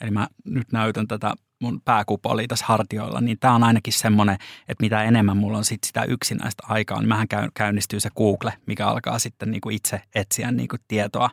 [0.00, 4.34] eli mä nyt näytän tätä mun pääkupoli tässä hartioilla, niin tämä on ainakin semmoinen,
[4.68, 8.86] että mitä enemmän mulla on sit sitä yksinäistä aikaa, niin mähän käynnistyy se Google, mikä
[8.86, 11.30] alkaa sitten niin kuin itse etsiä niin kuin tietoa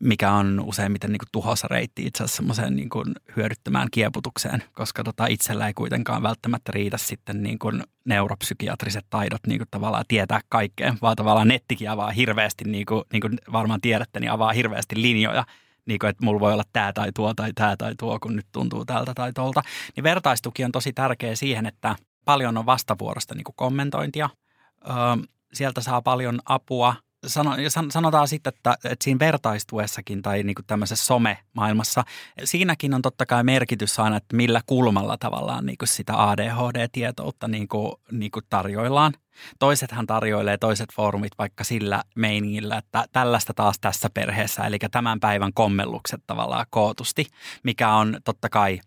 [0.00, 5.26] mikä on useimmiten niin kuin reitti itse asiassa semmoiseen niin kuin hyödyttämään kieputukseen, koska tota
[5.26, 10.94] itsellä ei kuitenkaan välttämättä riitä sitten niin kuin neuropsykiatriset taidot niin kuin tavallaan tietää kaikkea,
[11.02, 15.44] vaan tavallaan nettikin avaa hirveästi, niin kuin, niin kuin varmaan tiedätte, niin avaa hirveästi linjoja,
[15.86, 18.46] niin kuin, että mulla voi olla tämä tai tuo tai tämä tai tuo, kun nyt
[18.52, 19.62] tuntuu tältä tai tuolta.
[19.96, 24.30] Niin vertaistuki on tosi tärkeä siihen, että paljon on vastavuorosta niin kuin kommentointia.
[24.88, 24.94] Öö,
[25.52, 26.94] sieltä saa paljon apua–
[27.90, 32.04] sanotaan sitten, että, että siinä vertaistuessakin tai niin kuin tämmöisessä some-maailmassa,
[32.44, 37.68] siinäkin on totta kai merkitys aina, että millä kulmalla tavallaan niin kuin sitä ADHD-tietoutta niin
[37.68, 39.12] kuin, niin kuin tarjoillaan.
[39.58, 45.52] Toisethan tarjoilee toiset foorumit vaikka sillä meiningillä, että tällaista taas tässä perheessä, eli tämän päivän
[45.52, 47.26] kommellukset tavallaan kootusti,
[47.62, 48.80] mikä on totta kai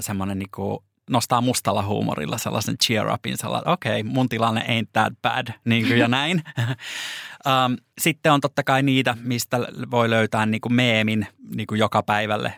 [0.00, 0.78] semmoinen niin kuin
[1.10, 5.86] nostaa mustalla huumorilla sellaisen cheer upin, sellainen, okei, okay, mun tilanne ain't that bad, niin
[5.86, 6.42] kuin ja näin.
[6.58, 9.58] um, sitten on totta kai niitä, mistä
[9.90, 11.26] voi löytää niin kuin meemin
[11.56, 12.52] niin kuin joka päivälle.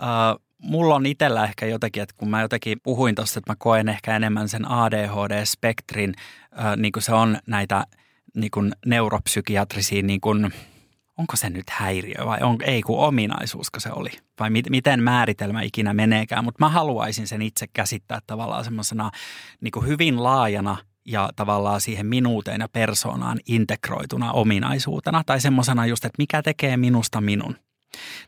[0.00, 3.88] Uh, mulla on itsellä ehkä jotenkin, että kun mä jotenkin puhuin tuossa, että mä koen
[3.88, 6.14] ehkä enemmän sen ADHD-spektrin,
[6.52, 7.84] uh, niin kuin se on näitä
[8.34, 10.52] niin kuin neuropsykiatrisia niin kuin–
[11.18, 14.10] onko se nyt häiriö vai on, ei kun ominaisuusko se oli.
[14.40, 19.10] Vai mit, miten määritelmä ikinä meneekään, mutta mä haluaisin sen itse käsittää tavallaan semmoisena
[19.60, 26.18] niin hyvin laajana ja tavallaan siihen minuuteen ja persoonaan integroituna ominaisuutena tai semmoisena just, että
[26.18, 27.56] mikä tekee minusta minun.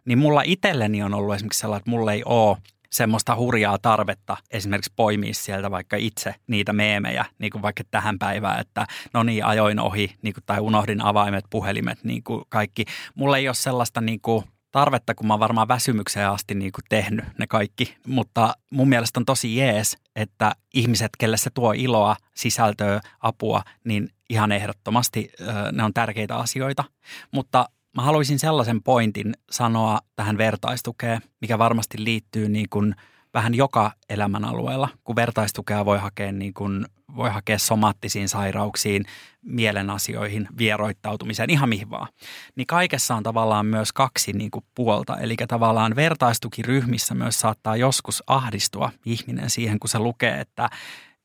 [0.04, 2.56] Niin mulla itselleni on ollut esimerkiksi sellainen, että mulla ei ole
[2.92, 8.60] semmoista hurjaa tarvetta esimerkiksi poimia sieltä vaikka itse niitä meemejä, niin kuin vaikka tähän päivään,
[8.60, 12.84] että no niin, ajoin ohi niin kuin, tai unohdin avaimet, puhelimet, niin kuin kaikki.
[13.14, 16.84] Mulla ei ole sellaista niin kuin, tarvetta, kun mä oon varmaan väsymykseen asti niin kuin
[16.88, 22.16] tehnyt ne kaikki, mutta mun mielestä on tosi jees, että ihmiset, kelle se tuo iloa,
[22.34, 25.32] sisältöä, apua, niin ihan ehdottomasti
[25.72, 26.84] ne on tärkeitä asioita.
[27.32, 27.68] Mutta
[27.98, 32.94] Mä haluaisin sellaisen pointin sanoa tähän vertaistukeen, mikä varmasti liittyy niin kuin
[33.34, 36.86] vähän joka elämän alueella, kun vertaistukea voi hakea, niin kuin,
[37.16, 39.04] voi hakea somaattisiin sairauksiin,
[39.42, 42.08] mielen asioihin, vieroittautumiseen, ihan mihin vaan.
[42.56, 48.22] Niin kaikessa on tavallaan myös kaksi niin kuin puolta, eli tavallaan vertaistukiryhmissä myös saattaa joskus
[48.26, 50.70] ahdistua ihminen siihen, kun se lukee, että,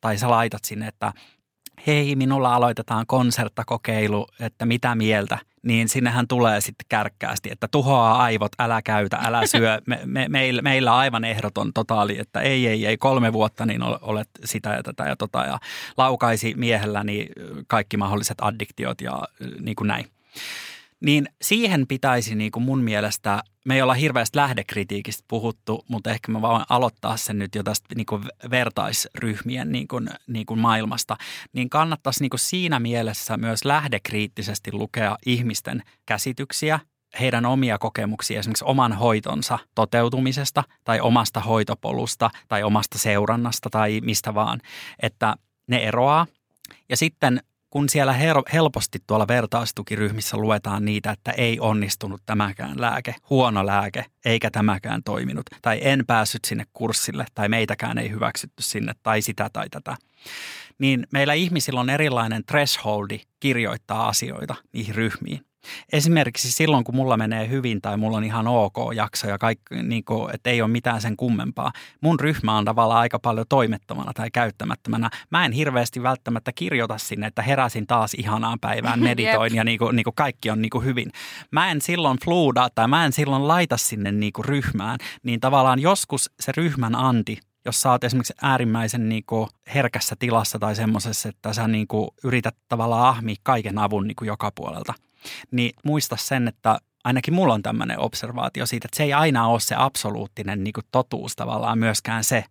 [0.01, 1.13] tai sä laitat sinne, että
[1.87, 8.51] hei, minulla aloitetaan konserttakokeilu, että mitä mieltä, niin sinnehän tulee sitten kärkkäästi, että tuhoaa aivot,
[8.59, 9.81] älä käytä, älä syö.
[9.87, 14.29] Me, me, meillä, meillä aivan ehdoton totaali, että ei, ei, ei, kolme vuotta niin olet
[14.45, 15.59] sitä ja tätä ja tota ja
[15.97, 17.27] laukaisi miehelläni
[17.67, 19.23] kaikki mahdolliset addiktiot ja
[19.59, 20.05] niin kuin näin.
[21.03, 26.31] Niin siihen pitäisi niin kuin mun mielestä, me ei olla hirveästi lähdekritiikistä puhuttu, mutta ehkä
[26.31, 31.17] mä vaan aloittaa sen nyt jo tästä niin kuin vertaisryhmien niin kuin, niin kuin maailmasta.
[31.53, 36.79] Niin kannattaisi niin kuin siinä mielessä myös lähdekriittisesti lukea ihmisten käsityksiä,
[37.19, 44.33] heidän omia kokemuksia esimerkiksi oman hoitonsa toteutumisesta tai omasta hoitopolusta tai omasta seurannasta tai mistä
[44.33, 44.61] vaan,
[45.01, 45.35] että
[45.67, 46.27] ne eroaa.
[46.89, 47.43] Ja sitten
[47.73, 48.15] kun siellä
[48.53, 55.45] helposti tuolla vertaistukiryhmissä luetaan niitä, että ei onnistunut tämäkään lääke, huono lääke, eikä tämäkään toiminut,
[55.61, 59.95] tai en päässyt sinne kurssille, tai meitäkään ei hyväksytty sinne, tai sitä tai tätä,
[60.79, 65.45] niin meillä ihmisillä on erilainen thresholdi kirjoittaa asioita niihin ryhmiin.
[65.93, 70.03] Esimerkiksi silloin, kun mulla menee hyvin tai mulla on ihan ok jakso ja kaikki, niin
[70.03, 71.71] kuin, että ei ole mitään sen kummempaa.
[72.01, 75.09] Mun ryhmä on tavallaan aika paljon toimettomana tai käyttämättömänä.
[75.29, 79.95] Mä en hirveästi välttämättä kirjoita sinne, että heräsin taas ihanaan päivään, meditoin ja niin kuin,
[79.95, 81.11] niin kuin kaikki on niin kuin hyvin.
[81.51, 84.99] Mä en silloin fluudaa tai mä en silloin laita sinne niin kuin ryhmään.
[85.23, 90.59] Niin tavallaan joskus se ryhmän anti jos sä oot esimerkiksi äärimmäisen niin kuin herkässä tilassa
[90.59, 94.93] tai semmoisessa, että sä niin kuin yrität tavallaan ahmia kaiken avun niin kuin joka puolelta–
[95.51, 99.59] niin muista sen, että ainakin mulla on tämmöinen observaatio siitä, että se ei aina ole
[99.59, 102.45] se absoluuttinen niin kuin totuus tavallaan myöskään se,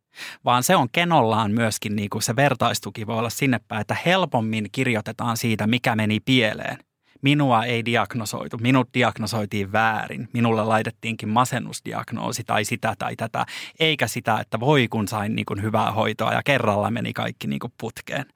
[0.45, 4.69] vaan se on kenollaan myöskin niin kuin se vertaistuki voi olla sinne päin, että helpommin
[4.73, 6.79] kirjoitetaan siitä, mikä meni pieleen.
[7.23, 13.47] Minua ei diagnosoitu, minut diagnosoitiin väärin, minulle laitettiinkin masennusdiagnoosi tai sitä tai tätä,
[13.81, 17.61] eikä sitä, että voi kun sain niin kuin hyvää hoitoa ja kerralla meni kaikki niin
[17.61, 18.27] kuin putkeen.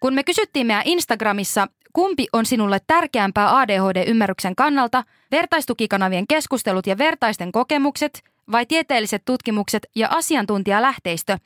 [0.00, 7.52] Kun me kysyttiin meidän Instagramissa, kumpi on sinulle tärkeämpää ADHD-ymmärryksen kannalta, vertaistukikanavien keskustelut ja vertaisten
[7.52, 8.22] kokemukset
[8.52, 11.38] vai tieteelliset tutkimukset ja asiantuntijalähteistö,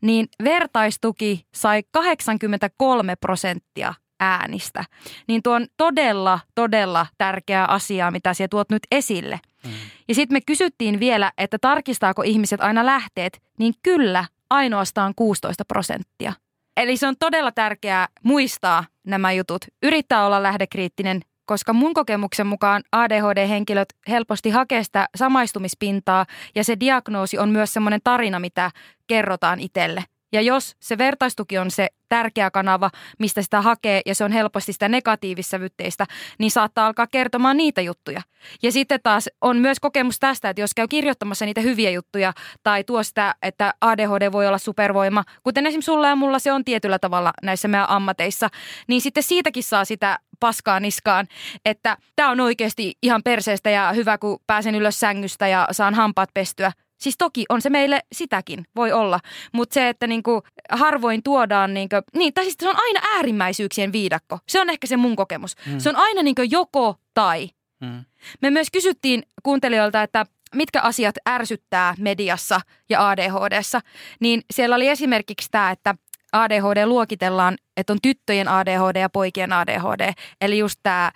[0.00, 4.84] niin vertaistuki sai 83 prosenttia äänistä.
[5.28, 9.40] Niin tuo on todella, todella tärkeä asia, mitä sinä tuot nyt esille.
[9.66, 9.70] Mm.
[10.08, 16.32] Ja sitten me kysyttiin vielä, että tarkistaako ihmiset aina lähteet, niin kyllä, ainoastaan 16 prosenttia.
[16.76, 19.64] Eli se on todella tärkeää muistaa nämä jutut.
[19.82, 27.38] Yrittää olla lähdekriittinen, koska mun kokemuksen mukaan ADHD-henkilöt helposti hakee sitä samaistumispintaa ja se diagnoosi
[27.38, 28.70] on myös semmoinen tarina, mitä
[29.06, 30.04] kerrotaan itselle.
[30.32, 34.72] Ja jos se vertaistuki on se tärkeä kanava, mistä sitä hakee ja se on helposti
[34.72, 36.06] sitä negatiivissävytteistä,
[36.38, 38.22] niin saattaa alkaa kertomaan niitä juttuja.
[38.62, 42.84] Ja sitten taas on myös kokemus tästä, että jos käy kirjoittamassa niitä hyviä juttuja tai
[42.84, 46.98] tuo sitä, että ADHD voi olla supervoima, kuten esimerkiksi sulla ja mulla se on tietyllä
[46.98, 48.48] tavalla näissä meidän ammateissa,
[48.88, 51.28] niin sitten siitäkin saa sitä paskaa niskaan,
[51.64, 56.30] että tämä on oikeasti ihan perseestä ja hyvä, kun pääsen ylös sängystä ja saan hampaat
[56.34, 56.72] pestyä.
[57.02, 59.20] Siis toki on se meille sitäkin, voi olla.
[59.52, 64.38] Mutta se, että niinku harvoin tuodaan, niinku, niin, tai siis se on aina äärimmäisyyksien viidakko.
[64.48, 65.56] Se on ehkä se mun kokemus.
[65.66, 65.78] Mm.
[65.78, 67.50] Se on aina niinku joko tai.
[67.80, 68.04] Mm.
[68.42, 73.80] Me myös kysyttiin kuuntelijoilta, että mitkä asiat ärsyttää mediassa ja ADHDssa,
[74.20, 75.94] niin siellä oli esimerkiksi tämä, että
[76.32, 80.12] ADHD luokitellaan, että on tyttöjen ADHD ja poikien ADHD.
[80.40, 81.12] Eli just tämä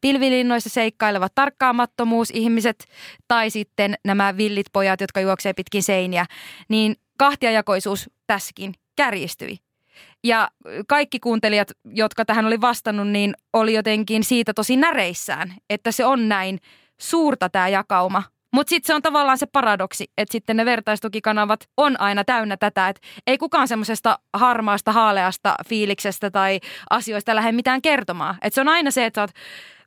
[0.00, 2.84] pilvilinnoissa seikkailevat tarkkaamattomuus ihmiset
[3.28, 6.26] tai sitten nämä villit pojat, jotka juoksee pitkin seiniä,
[6.68, 9.56] niin kahtiajakoisuus tässäkin kärjistyi.
[10.24, 10.50] Ja
[10.88, 16.28] kaikki kuuntelijat, jotka tähän oli vastannut, niin oli jotenkin siitä tosi näreissään, että se on
[16.28, 16.58] näin
[17.00, 18.22] suurta tämä jakauma
[18.54, 22.88] mutta sitten se on tavallaan se paradoksi, että sitten ne vertaistukikanavat on aina täynnä tätä,
[22.88, 28.34] että ei kukaan semmoisesta harmaasta, haaleasta fiiliksestä tai asioista lähde mitään kertomaan.
[28.42, 29.30] Että se on aina se, että sä oot,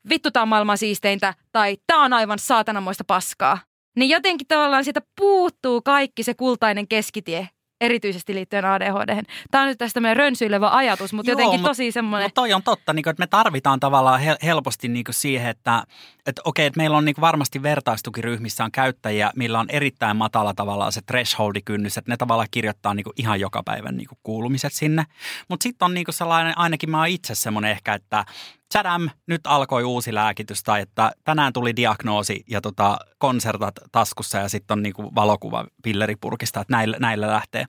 [0.09, 3.57] vittu tää on maailman siisteintä tai tää on aivan saatanamoista paskaa.
[3.95, 7.49] Niin jotenkin tavallaan siitä puuttuu kaikki se kultainen keskitie,
[7.81, 9.23] erityisesti liittyen ADHD.
[9.51, 12.25] Tämä on nyt tästä meidän rönsyilevä ajatus, mutta Joo, jotenkin mut, tosi semmoinen...
[12.25, 15.83] Mutta toi on totta, niin kuin, että me tarvitaan tavallaan helposti niin kuin siihen, että,
[16.25, 20.53] että okei, että meillä on niin kuin varmasti vertaistukiryhmissä on käyttäjiä, millä on erittäin matala
[20.53, 24.73] tavallaan se thresholdikynnys, että ne tavallaan kirjoittaa niin kuin ihan joka päivän niin kuin kuulumiset
[24.73, 25.05] sinne.
[25.49, 28.25] Mutta sitten on niin kuin sellainen, ainakin mä oon itse semmoinen ehkä, että
[28.69, 34.49] tsadam, nyt alkoi uusi lääkitys tai että tänään tuli diagnoosi ja tota, konsertat taskussa ja
[34.49, 37.65] sitten on niinku valokuva pilleripurkista, että näillä, näillä lähtee.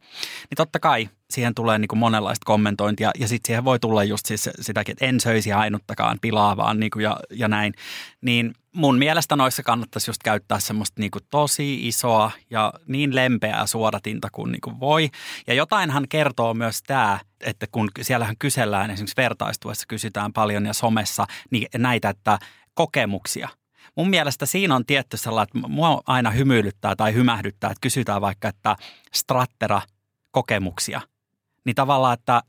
[0.51, 4.51] Niin totta kai siihen tulee niinku monenlaista kommentointia ja sitten siihen voi tulla just siis
[4.61, 7.75] sitäkin, että en söisi ainuttakaan pilaa vaan niinku ja, ja näin.
[8.21, 14.29] Niin mun mielestä noissa kannattaisi just käyttää semmoista niinku tosi isoa ja niin lempeää suodatinta
[14.33, 15.11] kuin niinku voi.
[15.47, 21.27] Ja jotainhan kertoo myös tämä, että kun siellähän kysellään esimerkiksi vertaistuessa kysytään paljon ja somessa
[21.51, 22.39] niin näitä, että
[22.75, 23.49] kokemuksia.
[23.97, 28.49] Mun mielestä siinä on tietty sellainen, että mua aina hymyilyttää tai hymähdyttää, että kysytään vaikka,
[28.49, 28.77] että
[29.15, 29.83] strattera
[30.31, 31.01] kokemuksia.
[31.65, 32.43] Niin tavallaan, että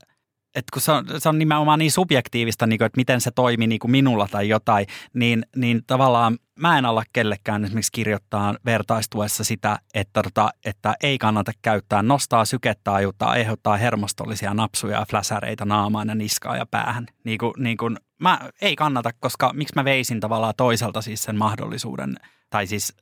[0.54, 3.66] että kun se on, se on nimenomaan niin subjektiivista, niin kuin, että miten se toimi
[3.66, 9.44] niin kuin minulla tai jotain, niin, niin tavallaan mä en alla kellekään esimerkiksi kirjoittaa vertaistuessa
[9.44, 15.64] sitä, että, tota, että ei kannata käyttää, nostaa sykettä ajuttaa, aiheuttaa hermostollisia napsuja ja fläsäreitä
[15.64, 17.06] naamaan ja niskaan ja päähän.
[17.24, 21.36] Niin kuin, niin kuin, mä, ei kannata, koska miksi mä veisin tavallaan toiselta siis sen
[21.36, 22.16] mahdollisuuden,
[22.50, 22.96] tai siis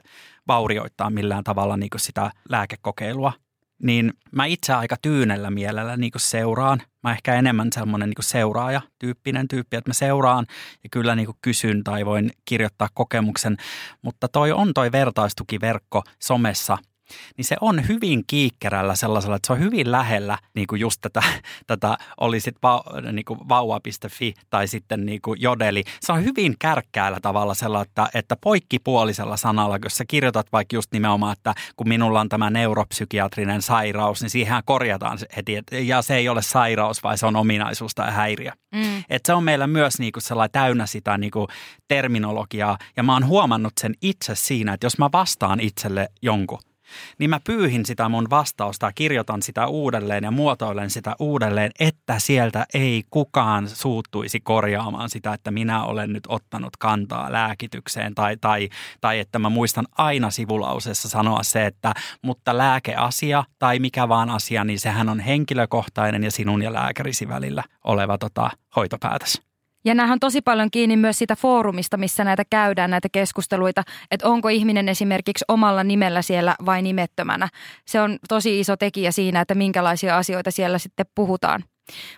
[0.48, 3.32] vaurioittaa millään tavalla niin kuin sitä lääkekokeilua
[3.82, 6.82] niin mä itse aika tyynellä mielellä niin kuin seuraan.
[7.02, 10.46] Mä ehkä enemmän semmoinen niin seuraaja tyyppinen tyyppi, että mä seuraan
[10.84, 13.56] ja kyllä niin kuin kysyn tai voin kirjoittaa kokemuksen.
[14.02, 16.78] Mutta toi on toi vertaistukiverkko somessa
[17.36, 21.22] niin se on hyvin kiikkerällä sellaisella, että se on hyvin lähellä niin kuin just tätä,
[21.66, 25.84] tätä oli sitten va, niin vauva.fi tai sitten niin kuin jodeli.
[26.00, 30.92] Se on hyvin kärkkäällä tavalla sellainen, että, että poikkipuolisella sanalla, jos sä kirjoitat vaikka just
[30.92, 36.16] nimenomaan, että kun minulla on tämä neuropsykiatrinen sairaus, niin siihen korjataan heti, että, ja se
[36.16, 38.52] ei ole sairaus, vai se on ominaisuus tai häiriö.
[38.74, 39.04] Mm.
[39.10, 41.46] Et se on meillä myös niin kuin sellainen täynnä sitä niin kuin
[41.88, 46.58] terminologiaa, ja mä oon huomannut sen itse siinä, että jos mä vastaan itselle jonkun,
[47.18, 52.66] niin mä pyyhin sitä mun vastausta, kirjoitan sitä uudelleen ja muotoilen sitä uudelleen, että sieltä
[52.74, 58.68] ei kukaan suuttuisi korjaamaan sitä, että minä olen nyt ottanut kantaa lääkitykseen tai, tai,
[59.00, 64.64] tai että mä muistan aina sivulausessa sanoa se, että mutta lääkeasia tai mikä vaan asia,
[64.64, 69.47] niin sehän on henkilökohtainen ja sinun ja lääkärisi välillä oleva tota, hoitopäätös.
[69.84, 74.28] Ja näähän on tosi paljon kiinni myös sitä foorumista, missä näitä käydään, näitä keskusteluita, että
[74.28, 77.48] onko ihminen esimerkiksi omalla nimellä siellä vai nimettömänä.
[77.86, 81.64] Se on tosi iso tekijä siinä, että minkälaisia asioita siellä sitten puhutaan.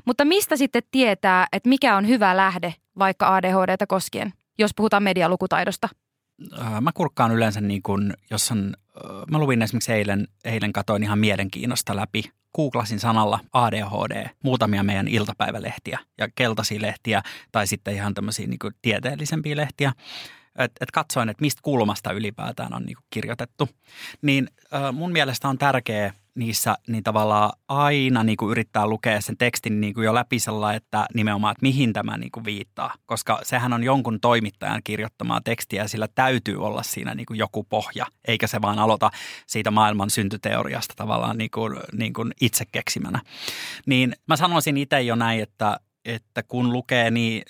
[0.04, 5.88] Mutta mistä sitten tietää, että mikä on hyvä lähde vaikka ADHDta koskien, jos puhutaan medialukutaidosta?
[6.80, 8.74] Mä kurkkaan yleensä niin kuin, jos on,
[9.30, 12.22] mä luvin esimerkiksi eilen, eilen katoin ihan mielenkiinnosta läpi
[12.54, 17.22] googlasin sanalla ADHD muutamia meidän iltapäivälehtiä ja keltaisia lehtiä
[17.52, 19.92] tai sitten ihan tämmöisiä niin tieteellisempiä lehtiä.
[20.64, 23.68] Että et katsoin, että mistä kulmasta ylipäätään on niin kuin kirjoitettu.
[24.22, 29.36] Niin äh, mun mielestä on tärkeää niissä niin tavallaan aina niin kuin yrittää lukea sen
[29.36, 32.94] tekstin niin kuin jo läpi sellainen, että nimenomaan, että mihin tämä niin kuin viittaa.
[33.06, 37.64] Koska sehän on jonkun toimittajan kirjoittamaa tekstiä ja sillä täytyy olla siinä niin kuin joku
[37.64, 39.10] pohja, eikä se vaan aloita
[39.46, 43.20] siitä maailman syntyteoriasta tavallaan niin kuin, niin itse keksimänä.
[43.86, 47.42] Niin mä sanoisin itse jo näin, että että kun lukee niin,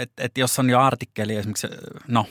[0.00, 1.66] että, että jos on jo artikkeli esimerkiksi,
[2.08, 2.26] no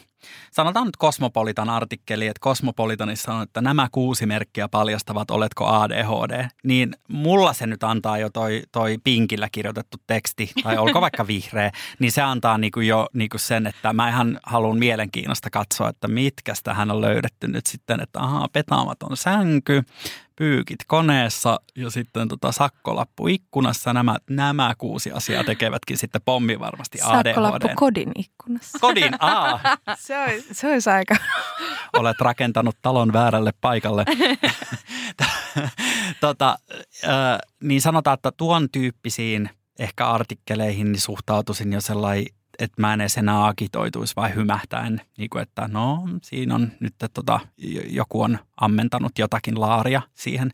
[0.51, 6.95] sanotaan nyt Kosmopolitan artikkeli, että Kosmopolitanissa on, että nämä kuusi merkkiä paljastavat, oletko ADHD, niin
[7.07, 12.11] mulla se nyt antaa jo toi, toi pinkillä kirjoitettu teksti, tai olko vaikka vihreä, niin
[12.11, 16.91] se antaa niinku jo niinku sen, että mä ihan haluan mielenkiinnosta katsoa, että mitkä tähän
[16.91, 19.83] on löydetty nyt sitten, että ahaa, petaamaton sänky,
[20.41, 23.93] pyykit koneessa ja sitten tota sakkolappu ikkunassa.
[23.93, 27.27] Nämä, nämä kuusi asiaa tekevätkin sitten pommi varmasti ADHD.
[27.27, 28.79] Sakkolappu kodin ikkunassa.
[28.79, 29.59] Kodin, aa.
[30.11, 31.15] se, olisi, se olisi aika.
[31.99, 34.05] Olet rakentanut talon väärälle paikalle.
[36.21, 36.59] tota,
[37.63, 39.49] niin sanotaan, että tuon tyyppisiin
[39.79, 42.25] ehkä artikkeleihin niin suhtautuisin jo sellainen
[42.59, 46.93] että mä en edes enää agitoituisi vai hymähtäen, niin kuin, että no siinä on nyt,
[46.93, 47.39] että tota,
[47.89, 50.51] joku on ammentanut jotakin laaria siihen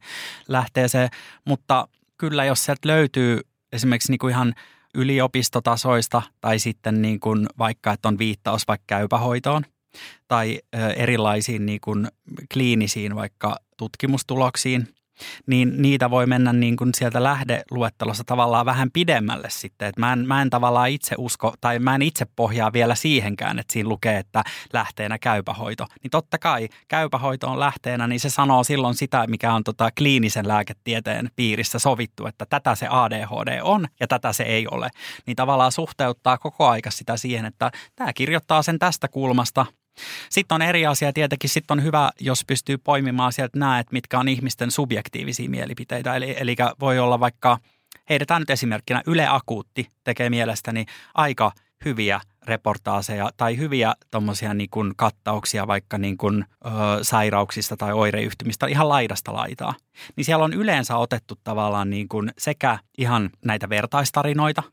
[0.48, 1.10] lähteeseen.
[1.46, 1.88] Mutta
[2.18, 3.42] kyllä jos sieltä löytyy
[3.72, 4.56] esimerkiksi niin kuin ihan
[4.96, 9.64] yliopistotasoista tai sitten niin kuin vaikka, että on viittaus vaikka käypähoitoon
[10.28, 10.60] tai
[10.96, 12.08] erilaisiin niin kuin
[12.54, 14.88] kliinisiin vaikka tutkimustuloksiin,
[15.48, 19.88] niin niitä voi mennä niin kuin sieltä lähdeluettelossa tavallaan vähän pidemmälle sitten.
[19.88, 23.60] Et mä, en, mä en tavallaan itse usko, tai mä en itse pohjaa vielä siihenkään,
[23.60, 24.44] että siinä lukee, että
[24.74, 25.86] lähteenä käypähoito.
[26.04, 30.48] Niin totta kai käypähoito on lähteenä, niin se sanoo silloin sitä, mikä on tota kliinisen
[30.48, 34.90] lääketieteen piirissä sovittu, että tätä se ADHD on ja tätä se ei ole.
[35.26, 39.66] Niin tavallaan suhteuttaa koko aika sitä siihen, että tämä kirjoittaa sen tästä kulmasta,
[40.30, 44.20] sitten on eri asia tietenkin, sitten on hyvä, jos pystyy poimimaan sieltä nämä, että mitkä
[44.20, 46.16] on ihmisten subjektiivisia mielipiteitä.
[46.16, 47.58] Eli, eli voi olla vaikka,
[48.10, 51.52] heitetään nyt esimerkkinä, Yle Akuutti tekee mielestäni aika
[51.86, 56.70] hyviä reportaaseja tai hyviä tuommoisia niin kuin kattauksia vaikka niin kuin, ö,
[57.02, 59.74] sairauksista tai oireyhtymistä ihan laidasta laitaa.
[60.16, 64.64] Niin siellä on yleensä otettu tavallaan niin kuin sekä ihan näitä vertaistarinoita,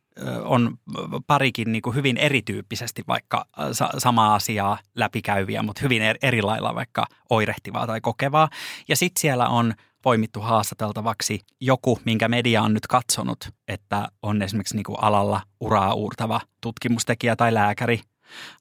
[0.44, 0.78] on
[1.26, 7.06] parikin niin kuin hyvin erityyppisesti vaikka sa- samaa asiaa läpikäyviä, mutta hyvin eri lailla vaikka
[7.30, 8.48] oirehtivaa tai kokevaa.
[8.88, 14.76] Ja sitten siellä on poimittu haastateltavaksi joku, minkä media on nyt katsonut, että on esimerkiksi
[14.76, 18.00] niin kuin alalla uraa uurtava tutkimustekijä tai lääkäri.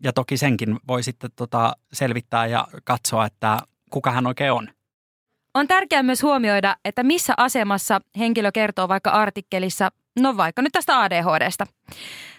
[0.04, 4.70] Ja toki senkin voi sitten tota selvittää ja katsoa, että kuka hän oikein on.
[5.54, 9.90] On tärkeää myös huomioida, että missä asemassa henkilö kertoo vaikka artikkelissa,
[10.20, 11.66] no vaikka nyt tästä ADHDsta.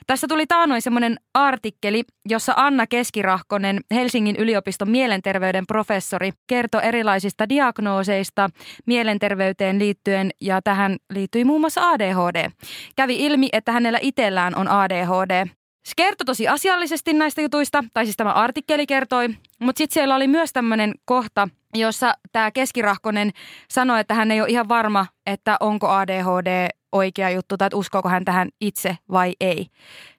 [0.07, 8.51] Tässä tuli taanoin semmoinen artikkeli, jossa Anna Keskirahkonen, Helsingin yliopiston mielenterveyden professori, kertoi erilaisista diagnooseista
[8.87, 12.51] mielenterveyteen liittyen ja tähän liittyi muun muassa ADHD.
[12.97, 15.47] Kävi ilmi, että hänellä itsellään on ADHD.
[15.85, 19.29] Se kertoi tosi asiallisesti näistä jutuista, tai siis tämä artikkeli kertoi,
[19.59, 23.31] mutta sitten siellä oli myös tämmöinen kohta, jossa tämä keskirahkonen
[23.71, 28.09] sanoi, että hän ei ole ihan varma, että onko ADHD oikea juttu tai että uskoako
[28.09, 29.67] hän tähän itse vai ei.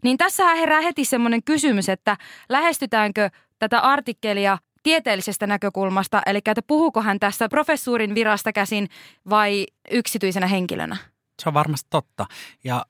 [0.04, 2.18] Niin tässä herää heti semmoinen kysymys, että
[2.50, 8.90] lähestytäänkö tätä artikkelia tieteellisestä näkökulmasta, eli että puhuuko hän tässä professuurin virasta käsin
[9.30, 10.98] vai yksityisenä henkilönä?
[11.42, 12.26] Se on varmasti totta.
[12.64, 12.86] Ja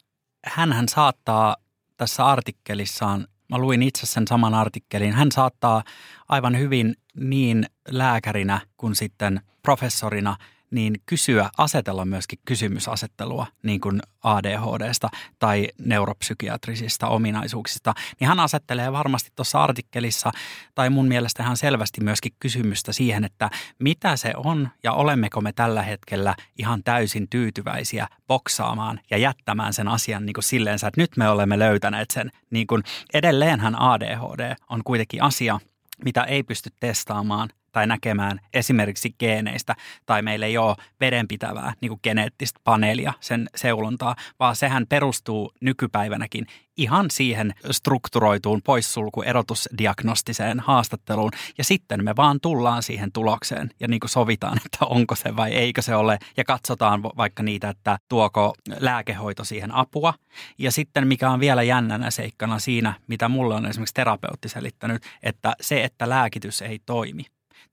[0.46, 1.56] hän saattaa
[1.98, 5.84] tässä artikkelissaan, mä luin itse sen saman artikkelin, hän saattaa
[6.30, 10.36] aivan hyvin niin lääkärinä kuin sitten professorina–
[10.76, 15.10] niin kysyä, asetella myöskin kysymysasettelua niin kuin ADHDsta
[15.40, 20.32] tai neuropsykiatrisista ominaisuuksista, niin hän asettelee varmasti tuossa artikkelissa
[20.76, 23.50] tai mun mielestä ihan selvästi myöskin kysymystä siihen, että
[23.80, 29.88] mitä se on ja olemmeko me tällä hetkellä ihan täysin tyytyväisiä boksaamaan ja jättämään sen
[29.88, 32.32] asian niin kuin silleensä, että nyt me olemme löytäneet sen.
[32.50, 35.60] Niin kuin edelleenhän ADHD on kuitenkin asia,
[36.06, 42.00] mitä ei pysty testaamaan tai näkemään esimerkiksi geeneistä, tai meillä ei ole vedenpitävää niin kuin
[42.04, 46.48] geneettistä paneelia, sen seulontaa, vaan sehän perustuu nykypäivänäkin
[46.78, 51.32] ihan siihen strukturoituun poissulku erotusdiagnostiseen haastatteluun.
[51.58, 55.52] Ja sitten me vaan tullaan siihen tulokseen ja niin kuin sovitaan, että onko se vai
[55.52, 56.20] eikö se ole.
[56.38, 60.14] Ja katsotaan vaikka niitä, että tuoko lääkehoito siihen apua.
[60.58, 65.54] Ja sitten mikä on vielä jännänä seikkana siinä, mitä mulle on esimerkiksi terapeutti selittänyt, että
[65.62, 67.26] se, että lääkitys ei toimi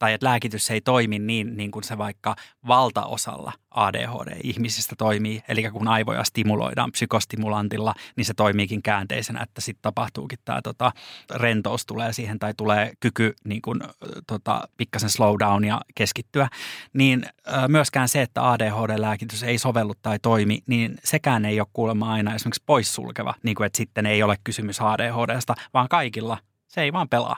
[0.02, 2.36] tai että lääkitys ei toimi niin, niin kuin se vaikka
[2.68, 5.42] valtaosalla ADHD-ihmisistä toimii.
[5.48, 10.92] Eli kun aivoja stimuloidaan psykostimulantilla, niin se toimiikin käänteisenä, että sitten tapahtuukin tämä tota,
[11.34, 13.80] rentous tulee siihen tai tulee kyky niin kuin,
[14.26, 16.48] tota, pikkasen slow down ja keskittyä.
[16.92, 17.26] Niin
[17.68, 22.62] myöskään se, että ADHD-lääkitys ei sovellu tai toimi, niin sekään ei ole kuulemma aina esimerkiksi
[22.66, 26.38] poissulkeva, niin kuin että sitten ei ole kysymys ADHDsta, vaan kaikilla
[26.68, 27.36] se ei vaan pelaa.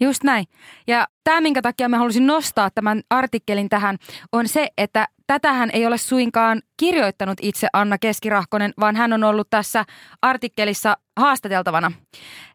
[0.00, 0.46] Just näin.
[0.86, 3.96] Ja tämä, minkä takia mä halusin nostaa tämän artikkelin tähän,
[4.32, 9.50] on se, että tätähän ei ole suinkaan kirjoittanut itse Anna Keskirahkonen, vaan hän on ollut
[9.50, 9.84] tässä
[10.22, 11.92] artikkelissa haastateltavana.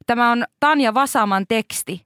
[0.05, 2.05] Tämä on Tanja Vasaman teksti.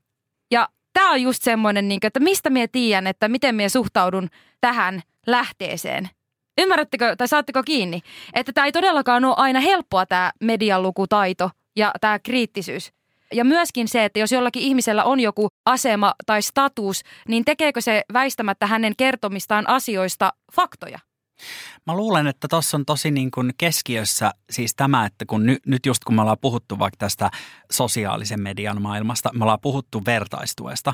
[0.52, 4.30] Ja tämä on just semmoinen, että mistä minä tiedän, että miten minä suhtaudun
[4.62, 6.10] tähän lähteeseen.
[6.58, 8.02] Ymmärrättekö tai saatteko kiinni,
[8.34, 12.94] että tämä ei todellakaan ole aina helppoa tämä medialukutaito ja tämä kriittisyys.
[13.36, 18.04] Ja myöskin se, että jos jollakin ihmisellä on joku asema tai status, niin tekeekö se
[18.14, 21.00] väistämättä hänen kertomistaan asioista faktoja?
[21.88, 25.86] Mä luulen, että tuossa on tosi niin kuin keskiössä siis tämä, että kun ny, nyt
[25.86, 27.32] just kun me ollaan puhuttu vaikka tästä
[27.72, 30.94] sosiaalisen median maailmasta, me ollaan puhuttu vertaistuesta,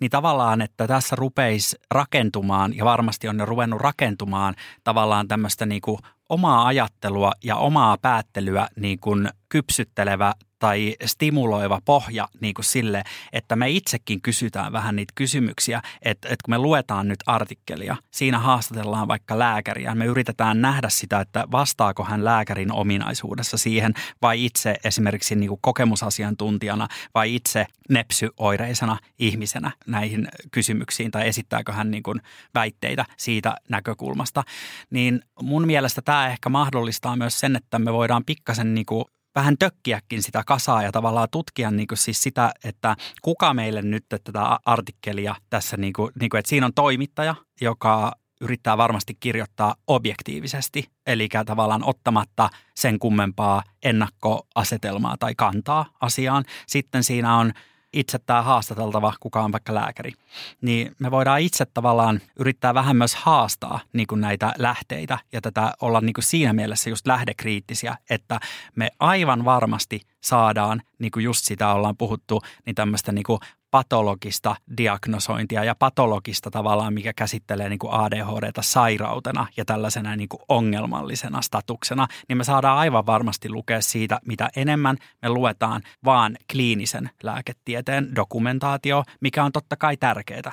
[0.00, 5.82] niin tavallaan, että tässä rupeisi rakentumaan ja varmasti on jo ruvennut rakentumaan tavallaan tämmöistä niin
[5.82, 13.02] kuin omaa ajattelua ja omaa päättelyä niin kuin kypsyttelevä tai stimuloiva pohja niin kuin sille,
[13.32, 18.38] että me itsekin kysytään vähän niitä kysymyksiä, että, että kun me luetaan nyt artikkelia, siinä
[18.38, 24.76] haastatellaan vaikka lääkäriä, me yritetään nähdä sitä, että vastaako hän lääkärin ominaisuudessa siihen vai itse
[24.84, 32.20] esimerkiksi niin kuin kokemusasiantuntijana vai itse nepsyoireisena ihmisenä näihin kysymyksiin tai esittääkö hän niin kuin
[32.54, 34.44] väitteitä siitä näkökulmasta,
[34.90, 39.04] niin mun mielestä tämä ehkä mahdollistaa myös sen, että me voidaan pikkasen niin kuin
[39.38, 44.04] vähän tökkiäkin sitä kasaa ja tavallaan tutkia niin kuin siis sitä, että kuka meille nyt
[44.08, 49.74] tätä artikkelia tässä, niin kuin, niin kuin, että siinä on toimittaja, joka yrittää varmasti kirjoittaa
[49.86, 56.44] objektiivisesti, eli tavallaan ottamatta sen kummempaa ennakkoasetelmaa tai kantaa asiaan.
[56.66, 57.52] Sitten siinä on
[57.98, 60.12] itse tämä haastateltava, kuka on vaikka lääkäri,
[60.60, 65.72] niin me voidaan itse tavallaan yrittää vähän myös haastaa niin kuin näitä lähteitä ja tätä
[65.80, 68.40] olla niin kuin siinä mielessä just lähdekriittisiä, että
[68.74, 73.40] me aivan varmasti saadaan, niin kuin just sitä ollaan puhuttu, niin tämmöistä niin kuin
[73.70, 80.42] patologista diagnosointia ja patologista tavallaan, mikä käsittelee niin kuin ADHDta sairautena ja tällaisena niin kuin
[80.48, 87.10] ongelmallisena statuksena, niin me saadaan aivan varmasti lukea siitä, mitä enemmän me luetaan vaan kliinisen
[87.22, 90.52] lääketieteen dokumentaatio, mikä on totta kai tärkeää.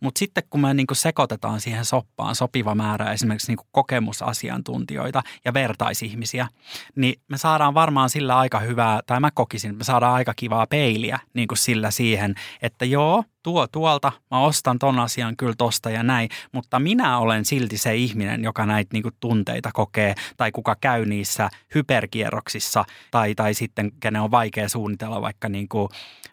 [0.00, 6.48] Mutta sitten kun me niin sekoitetaan siihen soppaan sopiva määrä esimerkiksi niin kokemusasiantuntijoita ja vertaisihmisiä,
[6.96, 10.66] niin me saadaan varmaan sillä aika hyvää, tai mä kokisin, että me saadaan aika kivaa
[10.66, 16.02] peiliä niin sillä siihen, että joo, tuo tuolta, mä ostan ton asian kyllä tosta ja
[16.02, 20.76] näin, mutta minä olen silti se ihminen, joka näitä niin kuin, tunteita kokee tai kuka
[20.80, 25.88] käy niissä hyperkierroksissa tai, tai sitten kenen on vaikea suunnitella vaikka niin kuin,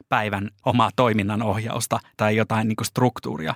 [0.09, 2.87] päivän omaa toiminnan ohjausta tai jotain niin kuin,
[3.31, 3.55] struktuuria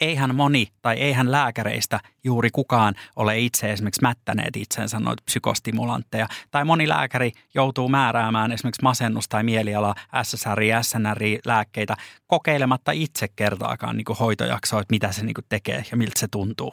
[0.00, 6.28] eihän moni tai eihän lääkäreistä juuri kukaan ole itse esimerkiksi mättäneet itsensä noita psykostimulantteja.
[6.50, 11.96] Tai moni lääkäri joutuu määräämään esimerkiksi masennus- tai mieliala, SSRI, SNRI-lääkkeitä
[12.26, 16.72] kokeilematta itse kertaakaan niin hoitojaksoa, että mitä se niin tekee ja miltä se tuntuu.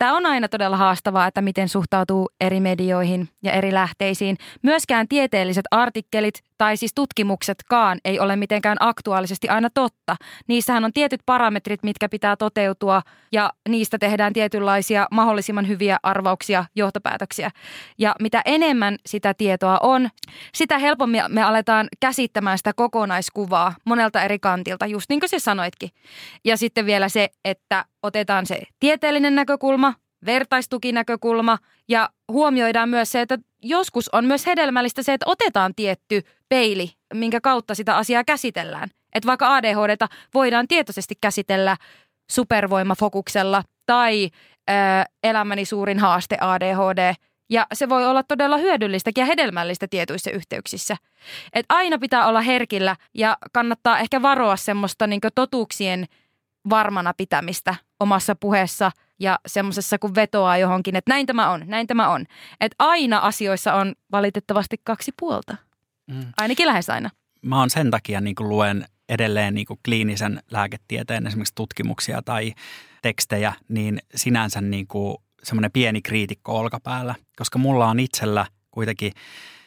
[0.00, 4.36] Tämä on aina todella haastavaa, että miten suhtautuu eri medioihin ja eri lähteisiin.
[4.62, 10.16] Myöskään tieteelliset artikkelit tai siis tutkimuksetkaan ei ole mitenkään aktuaalisesti aina totta.
[10.46, 17.50] Niissähän on tietyt parametrit, mitkä pitää toteutua ja niistä tehdään tietynlaisia mahdollisimman hyviä arvauksia, johtopäätöksiä.
[17.98, 20.08] Ja mitä enemmän sitä tietoa on,
[20.54, 25.90] sitä helpommin me aletaan käsittämään sitä kokonaiskuvaa monelta eri kantilta, just niin kuin se sanoitkin.
[26.44, 29.94] Ja sitten vielä se, että otetaan se tieteellinen näkökulma,
[30.26, 36.90] vertaistukinäkökulma ja huomioidaan myös se, että joskus on myös hedelmällistä se, että otetaan tietty peili,
[37.14, 38.88] minkä kautta sitä asiaa käsitellään.
[39.14, 41.76] Että vaikka ADHDta voidaan tietoisesti käsitellä
[42.30, 44.30] supervoimafokuksella tai
[44.70, 44.72] ö,
[45.22, 47.14] elämäni suurin haaste ADHD.
[47.50, 50.96] Ja se voi olla todella hyödyllistäkin ja hedelmällistä tietyissä yhteyksissä.
[51.52, 56.06] Et aina pitää olla herkillä ja kannattaa ehkä varoa semmoista niin totuuksien
[56.70, 58.90] varmana pitämistä omassa puheessa
[59.20, 62.26] ja semmoisessa kun vetoaa johonkin, että näin tämä on, näin tämä on.
[62.60, 65.56] Että aina asioissa on valitettavasti kaksi puolta.
[66.06, 66.32] Mm.
[66.36, 67.10] Ainakin lähes aina.
[67.42, 72.52] Mä oon sen takia niin luen edelleen niin kliinisen lääketieteen esimerkiksi tutkimuksia tai
[73.02, 74.86] tekstejä, niin sinänsä niin
[75.42, 79.12] semmoinen pieni kriitikko olkapäällä, koska mulla on itsellä kuitenkin,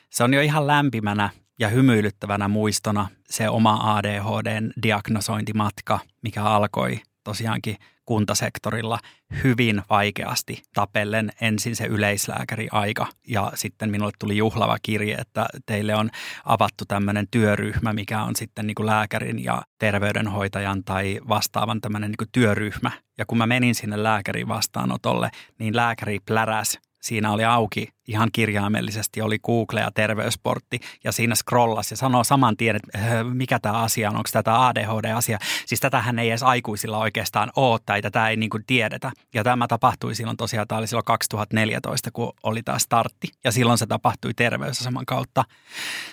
[0.09, 1.29] se on jo ihan lämpimänä
[1.59, 8.99] ja hymyilyttävänä muistona se oma ADHDn diagnosointimatka, mikä alkoi tosiaankin kuntasektorilla
[9.43, 15.95] hyvin vaikeasti tapellen ensin se yleislääkäri aika ja sitten minulle tuli juhlava kirje, että teille
[15.95, 16.09] on
[16.45, 22.17] avattu tämmöinen työryhmä, mikä on sitten niin kuin lääkärin ja terveydenhoitajan tai vastaavan tämmöinen niin
[22.17, 22.91] kuin työryhmä.
[23.17, 25.29] Ja kun mä menin sinne lääkärin vastaanotolle,
[25.59, 31.93] niin lääkäri pläräs siinä oli auki ihan kirjaimellisesti, oli Google ja terveysportti ja siinä scrollasi
[31.93, 35.37] ja sanoo saman tien, että äh, mikä tämä asia on, onko tätä ADHD-asia.
[35.65, 39.11] Siis tätähän ei edes aikuisilla oikeastaan ole tai tätä ei niin kuin tiedetä.
[39.33, 43.77] Ja tämä tapahtui silloin tosiaan, tämä oli silloin 2014, kun oli tämä startti ja silloin
[43.77, 45.43] se tapahtui terveysaseman kautta.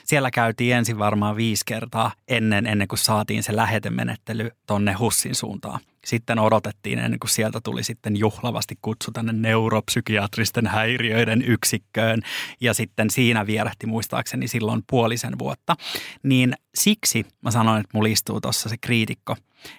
[0.05, 5.81] Siellä käytiin ensin varmaan viisi kertaa ennen, ennen kuin saatiin se lähetemenettely tonne Hussin suuntaan.
[6.07, 12.23] Sitten odotettiin ennen kuin sieltä tuli sitten juhlavasti kutsu tänne neuropsykiatristen häiriöiden yksikköön.
[12.61, 15.77] Ja sitten siinä vierähti muistaakseni silloin puolisen vuotta.
[16.23, 19.37] Niin siksi mä sanoin, että mulla istuu tuossa se kriitikko,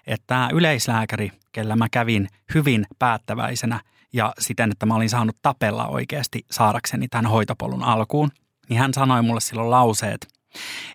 [0.07, 3.79] että tämä yleislääkäri, kellä mä kävin hyvin päättäväisenä
[4.13, 8.31] ja siten, että mä olin saanut tapella oikeasti saadakseni tämän hoitopolun alkuun,
[8.69, 10.27] niin hän sanoi mulle silloin lauseet–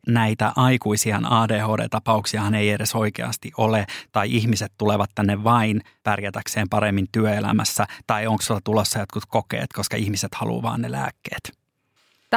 [0.07, 7.87] näitä aikuisia ADHD-tapauksiahan ei edes oikeasti ole, tai ihmiset tulevat tänne vain pärjätäkseen paremmin työelämässä,
[8.07, 11.56] tai onko sulla tulossa jotkut kokeet, koska ihmiset haluaa vaan ne lääkkeet.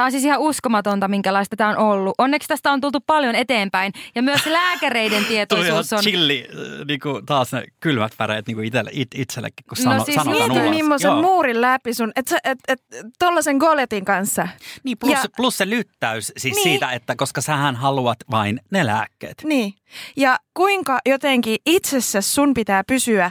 [0.00, 2.14] Tämä on siis ihan uskomatonta, minkälaista tämä on ollut.
[2.18, 5.98] Onneksi tästä on tultu paljon eteenpäin ja myös lääkäreiden tietoisuus on...
[5.98, 9.90] chilli, äh, niin kuin taas ne kylmät väreet niin kuin itselle, it, itsellekin, kun no
[9.90, 12.80] sano, siis sanotaan mieti millaisen muurin läpi sun, että et, et,
[13.18, 14.48] tollasen goletin kanssa.
[14.84, 18.86] Niin, plus, ja, plus se lyttäys siis niin, siitä, että koska sähän haluat vain ne
[18.86, 19.42] lääkkeet.
[19.44, 19.74] Niin,
[20.16, 23.30] ja kuinka jotenkin itsessä sun pitää pysyä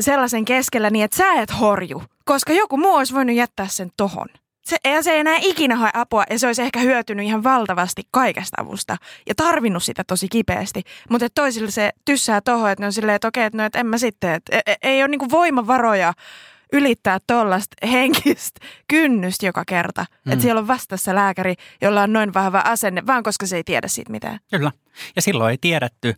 [0.00, 4.28] sellaisen keskellä niin, että sä et horju, koska joku muu olisi voinut jättää sen tohon
[4.66, 8.02] se, ja se ei enää ikinä hae apua ja se olisi ehkä hyötynyt ihan valtavasti
[8.10, 8.96] kaikesta avusta
[9.26, 10.82] ja tarvinnut sitä tosi kipeästi.
[11.10, 13.86] Mutta toisille se tyssää tohon, että ne on silleen, että okei, että no, et en
[13.86, 16.12] mä sitten, että ei, ei ole niinku voimavaroja
[16.72, 20.06] ylittää tuollaista henkistä kynnystä joka kerta.
[20.24, 20.32] Mm.
[20.32, 23.88] Että siellä on vastassa lääkäri, jolla on noin vahva asenne, vaan koska se ei tiedä
[23.88, 24.38] siitä mitään.
[24.50, 24.72] Kyllä.
[25.16, 26.14] Ja silloin ei tiedetty.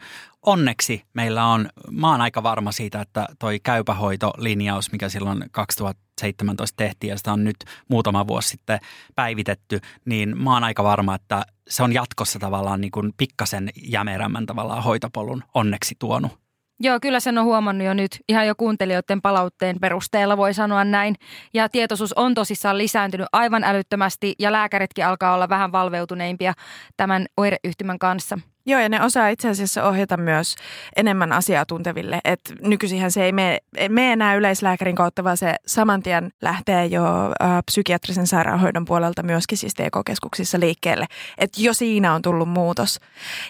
[0.48, 7.10] Onneksi meillä on, mä oon aika varma siitä, että toi käypähoitolinjaus, mikä silloin 2017 tehtiin
[7.10, 7.56] ja sitä on nyt
[7.88, 8.78] muutama vuosi sitten
[9.14, 14.46] päivitetty, niin mä oon aika varma, että se on jatkossa tavallaan niin kuin pikkasen jämerämmän
[14.46, 16.38] tavallaan hoitopolun onneksi tuonut.
[16.80, 18.18] Joo, kyllä sen on huomannut jo nyt.
[18.28, 21.14] Ihan jo kuuntelijoiden palautteen perusteella voi sanoa näin.
[21.54, 26.54] Ja tietoisuus on tosissaan lisääntynyt aivan älyttömästi ja lääkäritkin alkaa olla vähän valveutuneimpia
[26.96, 28.38] tämän oireyhtymän kanssa.
[28.68, 30.54] Joo, ja ne osaa itse asiassa ohjata myös
[30.96, 32.20] enemmän asiaa tunteville.
[32.24, 33.58] Et nykyisinhän se ei mene,
[33.88, 37.04] mene enää yleislääkärin kautta, vaan se saman tien lähtee jo
[37.42, 41.06] äh, psykiatrisen sairaanhoidon puolelta myöskin siis TK-keskuksissa liikkeelle.
[41.38, 43.00] Et jo siinä on tullut muutos.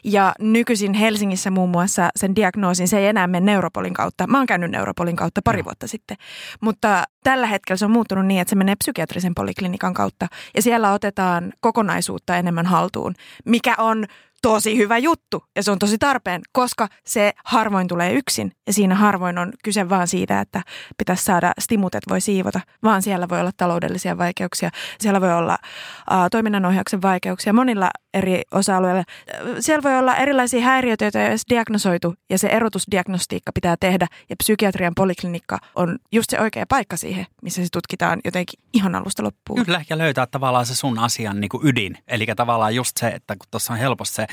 [0.05, 4.27] Ja nykyisin Helsingissä muun muassa sen diagnoosin, se ei enää mene Neuropolin kautta.
[4.27, 6.17] Mä oon käynyt Neuropolin kautta pari vuotta sitten.
[6.61, 10.27] Mutta tällä hetkellä se on muuttunut niin, että se menee psykiatrisen poliklinikan kautta.
[10.57, 13.15] Ja siellä otetaan kokonaisuutta enemmän haltuun,
[13.45, 14.07] mikä on
[14.43, 18.95] tosi hyvä juttu ja se on tosi tarpeen, koska se harvoin tulee yksin ja siinä
[18.95, 20.63] harvoin on kyse vaan siitä, että
[20.99, 24.71] pitäisi saada stimutet voi siivota, vaan siellä voi olla taloudellisia vaikeuksia,
[25.01, 25.59] siellä voi olla
[26.11, 29.05] uh, toiminnanohjauksen vaikeuksia monilla eri osa-alueilla.
[29.61, 34.37] Siellä voi olla erilaisia häiriöitä, joita ei edes diagnosoitu ja se erotusdiagnostiikka pitää tehdä ja
[34.37, 39.65] psykiatrian poliklinikka on just se oikea paikka siihen, missä se tutkitaan jotenkin ihan alusta loppuun.
[39.65, 41.99] Kyllä ja löytää tavallaan se sun asian niin kuin ydin.
[42.09, 44.27] Eli tavallaan just se, että kun tuossa on helposti se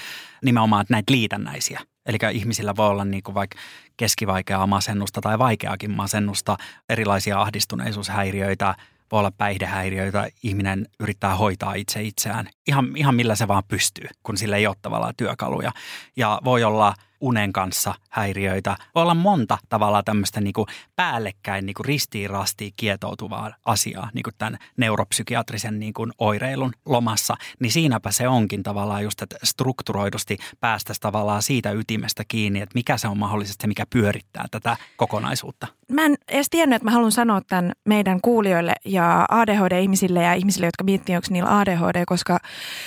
[0.43, 1.81] nimenomaan näitä liitännäisiä.
[2.05, 3.57] Eli ihmisillä voi olla niin kuin vaikka
[3.97, 6.57] keskivaikeaa masennusta tai vaikeakin masennusta,
[6.89, 8.75] erilaisia ahdistuneisuushäiriöitä,
[9.11, 14.37] voi olla päihdehäiriöitä, ihminen yrittää hoitaa itse itseään ihan, ihan millä se vaan pystyy, kun
[14.37, 15.71] sillä ei ole tavallaan työkaluja.
[16.15, 16.93] Ja voi olla
[17.25, 18.77] unen kanssa häiriöitä.
[18.95, 24.23] Voi olla monta tavalla tämmöistä niin kuin päällekkäin niin kuin ristiin rastiin kietoutuvaa asiaa niin
[24.23, 27.35] kuin tämän neuropsykiatrisen niin kuin oireilun lomassa.
[27.59, 32.97] Niin siinäpä se onkin tavallaan just, että strukturoidusti päästäisiin tavallaan siitä ytimestä kiinni, että mikä
[32.97, 35.67] se on mahdollisesti se, mikä pyörittää tätä kokonaisuutta.
[35.91, 40.65] Mä en edes tiennyt, että mä haluan sanoa tämän meidän kuulijoille ja ADHD-ihmisille ja ihmisille,
[40.65, 42.39] jotka miettii, onko niillä ADHD, koska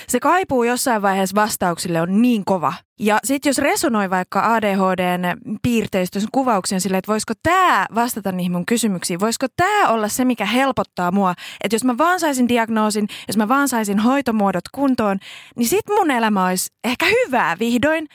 [0.07, 2.73] se kaipuu jossain vaiheessa vastauksille on niin kova.
[2.99, 5.21] Ja sitten jos resonoi vaikka ADHDn
[5.61, 10.45] piirteistön kuvauksen sille, että voisiko tämä vastata niihin mun kysymyksiin, voisiko tämä olla se, mikä
[10.45, 15.17] helpottaa mua, että jos mä vaan saisin diagnoosin, jos mä vaan saisin hoitomuodot kuntoon,
[15.55, 18.07] niin sit mun elämä olisi ehkä hyvää vihdoin.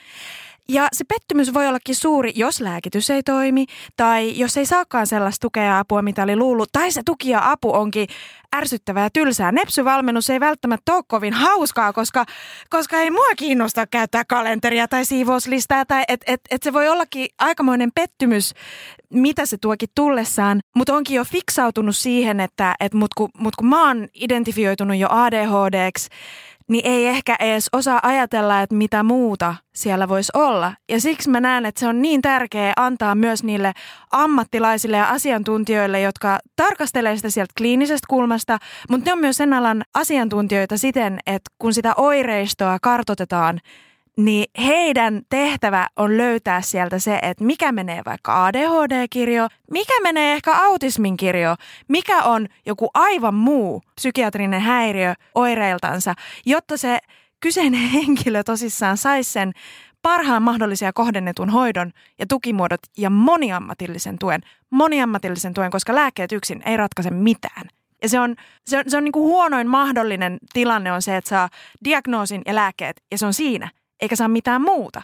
[0.69, 3.65] Ja se pettymys voi ollakin suuri, jos lääkitys ei toimi,
[3.97, 7.51] tai jos ei saakaan sellaista tukea ja apua, mitä oli luullut, tai se tuki ja
[7.51, 8.07] apu onkin
[8.55, 9.51] ärsyttävää ja tylsää.
[9.51, 12.25] Nepsyvalmennus ei välttämättä ole kovin hauskaa, koska,
[12.69, 17.27] koska ei mua kiinnosta käyttää kalenteria tai siivouslistaa, tai et, et, et se voi ollakin
[17.39, 18.53] aikamoinen pettymys,
[19.13, 23.67] mitä se tuokin tullessaan, mutta onkin jo fiksautunut siihen, että et mut, kun, mut kun
[23.67, 26.09] mä oon identifioitunut jo ADHDksi,
[26.69, 30.73] niin ei ehkä edes osaa ajatella, että mitä muuta siellä voisi olla.
[30.89, 33.73] Ja siksi mä näen, että se on niin tärkeää antaa myös niille
[34.11, 38.57] ammattilaisille ja asiantuntijoille, jotka tarkastelee sitä sieltä kliinisestä kulmasta,
[38.89, 43.59] mutta ne on myös sen alan asiantuntijoita siten, että kun sitä oireistoa kartotetaan,
[44.17, 50.53] niin heidän tehtävä on löytää sieltä se, että mikä menee vaikka ADHD-kirjo, mikä menee ehkä
[50.53, 51.55] autismin kirjo,
[51.87, 56.13] mikä on joku aivan muu psykiatrinen häiriö oireiltansa,
[56.45, 56.99] jotta se
[57.39, 59.51] kyseinen henkilö tosissaan saisi sen
[60.01, 64.41] parhaan mahdollisia kohdennetun hoidon ja tukimuodot ja moniammatillisen tuen.
[64.69, 67.67] Moniammatillisen tuen, koska lääkkeet yksin ei ratkaise mitään.
[68.03, 68.35] Ja se on,
[68.67, 71.49] se on, se on niin kuin huonoin mahdollinen tilanne on se, että saa
[71.83, 73.69] diagnoosin ja lääkkeet ja se on siinä–
[74.01, 75.01] eikä saa mitään muuta.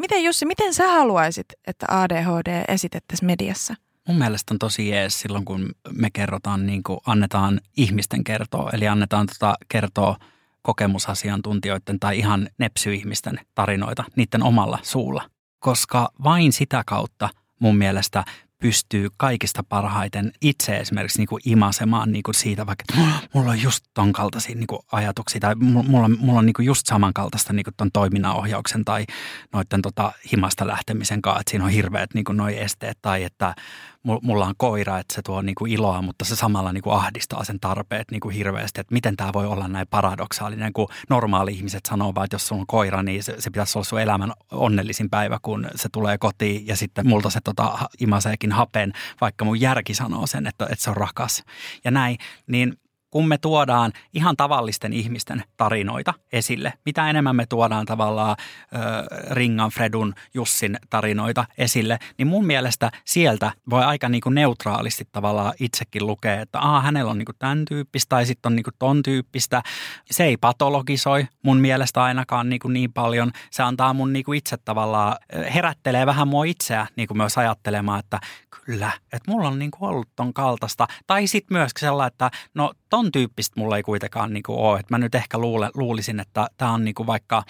[0.00, 3.74] Miten Jussi, miten sä haluaisit, että ADHD esitettäisiin mediassa?
[4.08, 8.70] Mun mielestä on tosi jees silloin, kun me kerrotaan, niin kuin annetaan ihmisten kertoa.
[8.72, 10.16] Eli annetaan tota kertoa
[10.62, 15.30] kokemusasiantuntijoiden tai ihan nepsyihmisten tarinoita niiden omalla suulla.
[15.58, 18.24] Koska vain sitä kautta mun mielestä
[18.62, 23.62] pystyy kaikista parhaiten itse esimerkiksi niin kuin imasemaan niin kuin siitä, vaikka että mulla on
[23.62, 27.64] just ton kaltaisia niin kuin ajatuksia tai mulla, mulla on niin kuin just samankaltaista niin
[27.64, 29.06] kuin ton toiminnanohjauksen tai
[29.52, 33.54] noiden tota himasta lähtemisen kanssa, että siinä on hirveät niin kuin noi esteet tai että
[34.02, 37.44] mulla on koira, että se tuo niin kuin iloa, mutta se samalla niin kuin ahdistaa
[37.44, 41.86] sen tarpeet niin kuin hirveästi, että miten tämä voi olla näin paradoksaalinen, kun normaali ihmiset
[41.88, 45.10] sanoo vaan, että jos sulla on koira, niin se, se pitäisi olla sun elämän onnellisin
[45.10, 49.94] päivä, kun se tulee kotiin ja sitten multa se tota, imaseekin hapen, vaikka mun järki
[49.94, 51.44] sanoo sen, että, että se on rakas.
[51.84, 52.78] Ja näin, niin
[53.12, 58.78] kun me tuodaan ihan tavallisten ihmisten tarinoita esille, mitä enemmän me tuodaan tavallaan ö,
[59.30, 65.52] Ringan, Fredun, Jussin tarinoita esille, niin mun mielestä sieltä voi aika niin kuin neutraalisti tavallaan
[65.60, 68.74] itsekin lukea, että Aa, hänellä on niin kuin tämän tyyppistä tai sitten on niin kuin
[68.78, 69.62] ton tyyppistä.
[70.10, 73.30] Se ei patologisoi mun mielestä ainakaan niin, kuin niin paljon.
[73.50, 75.16] Se antaa mun niin kuin itse tavallaan,
[75.54, 78.20] herättelee vähän mua itseä niin kuin myös ajattelemaan, että
[78.64, 80.86] kyllä, että mulla on niin kuin ollut ton kaltaista.
[81.06, 82.72] Tai sitten myös sellainen, että no
[83.02, 84.80] ton tyyppistä mulla ei kuitenkaan niin kuin ole.
[84.80, 87.42] Että mä nyt ehkä luule, luulisin, että tämä on niin kuin vaikka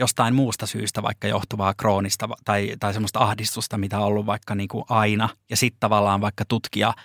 [0.00, 4.68] jostain muusta syystä vaikka johtuvaa kroonista tai, tai semmoista ahdistusta, mitä on ollut vaikka niin
[4.68, 5.28] kuin aina.
[5.50, 6.92] Ja sitten tavallaan vaikka tutkia–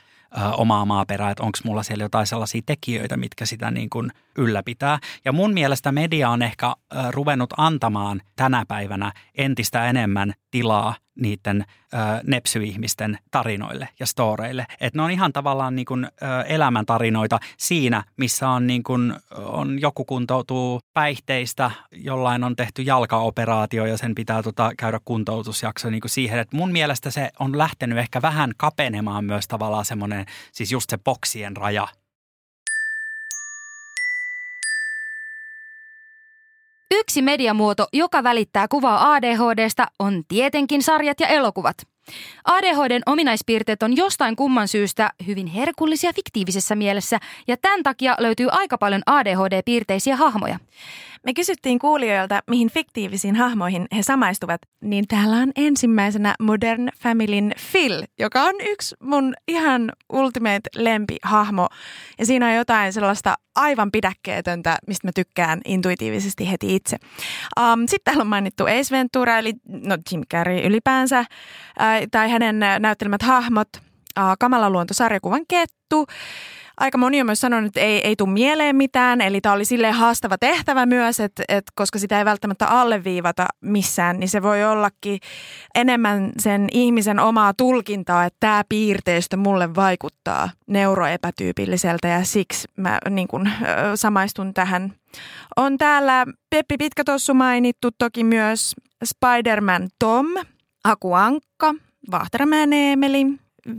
[0.57, 4.99] omaa maaperää, että onko mulla siellä jotain sellaisia tekijöitä, mitkä sitä niin kuin ylläpitää.
[5.25, 6.75] Ja mun mielestä media on ehkä
[7.09, 11.97] ruvennut antamaan tänä päivänä entistä enemmän tilaa niiden ö,
[12.27, 14.65] nepsyihmisten tarinoille ja storeille.
[14.79, 16.09] Että ne on ihan tavallaan niin kuin, ö,
[16.47, 23.97] elämäntarinoita siinä, missä on, niin kuin, on joku kuntoutuu päihteistä, jollain on tehty jalkaoperaatio ja
[23.97, 26.39] sen pitää tota, käydä kuntoutusjakso niin kuin siihen.
[26.39, 30.97] Että mun mielestä se on lähtenyt ehkä vähän kapenemaan myös tavallaan semmoinen, siis just se
[30.97, 31.87] boksien raja–
[36.95, 41.77] Yksi mediamuoto, joka välittää kuvaa ADHDsta, on tietenkin sarjat ja elokuvat.
[42.45, 48.77] ADHDn ominaispiirteet on jostain kumman syystä hyvin herkullisia fiktiivisessä mielessä, ja tämän takia löytyy aika
[48.77, 50.59] paljon ADHD-piirteisiä hahmoja.
[51.25, 58.03] Me kysyttiin kuulijoilta, mihin fiktiivisiin hahmoihin he samaistuvat, niin täällä on ensimmäisenä Modern Familyn Phil,
[58.19, 61.67] joka on yksi mun ihan ultimate lempihahmo.
[62.19, 66.97] Ja siinä on jotain sellaista aivan pidäkkeetöntä, mistä mä tykkään intuitiivisesti heti itse.
[67.59, 71.27] Um, Sitten täällä on mainittu Ace Ventura, eli no Jim Carrey ylipäänsä, äh,
[72.11, 73.69] tai hänen näyttelemät hahmot,
[74.17, 76.05] äh, Kamala luonto sarjakuvan kettu,
[76.77, 79.21] aika moni on myös sanonut, että ei, ei tule mieleen mitään.
[79.21, 84.19] Eli tämä oli silleen haastava tehtävä myös, että, että koska sitä ei välttämättä alleviivata missään,
[84.19, 85.19] niin se voi ollakin
[85.75, 93.27] enemmän sen ihmisen omaa tulkintaa, että tämä piirteistö mulle vaikuttaa neuroepätyypilliseltä ja siksi mä niin
[93.27, 93.49] kun,
[93.95, 94.93] samaistun tähän.
[95.55, 100.25] On täällä Peppi Pitkätossu mainittu, toki myös Spider-Man Tom,
[100.83, 101.75] Aku Ankka,
[102.11, 103.25] Vahteramäen Eemeli,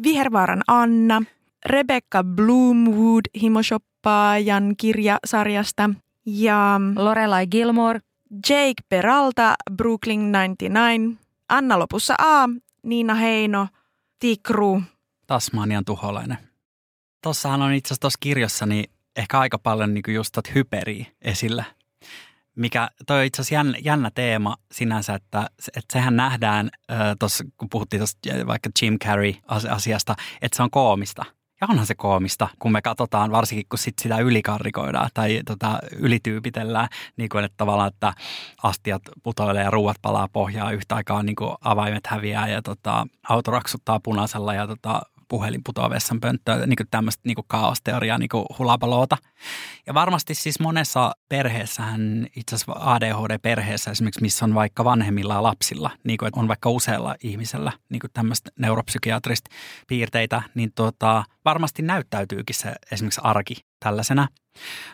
[0.02, 1.22] Vihervaaran Anna–
[1.66, 5.90] Rebecca Bloomwood himoshoppaajan kirjasarjasta
[6.26, 8.00] ja Lorelai Gilmore,
[8.48, 12.48] Jake Peralta Brooklyn 99, Anna lopussa A,
[12.82, 13.68] Niina Heino,
[14.18, 14.82] Tikru.
[15.26, 16.38] Tasmanian tuholainen.
[17.22, 21.64] Tossahan on itse asiassa tuossa kirjassa niin ehkä aika paljon niin just hyperiä esillä
[22.56, 26.70] mikä toi on itse asiassa jännä, jännä teema sinänsä, että, että sehän nähdään
[27.18, 31.24] tuossa, kun puhuttiin tuosta vaikka Jim Carrey-asiasta, että se on koomista.
[31.64, 36.88] Ja onhan se koomista, kun me katsotaan, varsinkin kun sit sitä ylikarrikoidaan tai tota, ylityypitellään,
[37.16, 38.12] niin kuin, että tavallaan, että
[38.62, 43.50] astiat putoilee ja ruuat palaa pohjaa yhtä aikaa, niin kuin avaimet häviää ja tota, auto
[43.50, 45.02] raksuttaa punaisella ja tota,
[45.34, 49.16] puhelin putoaa vessanpönttöön, niin kuin tämmöistä niin kuin kaosteoriaa, niin kuin hulapaloota.
[49.86, 56.18] Ja varmasti siis monessa perheessähän, itse asiassa ADHD-perheessä esimerkiksi, missä on vaikka vanhemmilla lapsilla, niin
[56.18, 59.50] kuin, että on vaikka usealla ihmisellä niin kuin tämmöistä neuropsykiatrista
[59.88, 64.28] piirteitä, niin tota, varmasti näyttäytyykin se esimerkiksi arki tällaisena.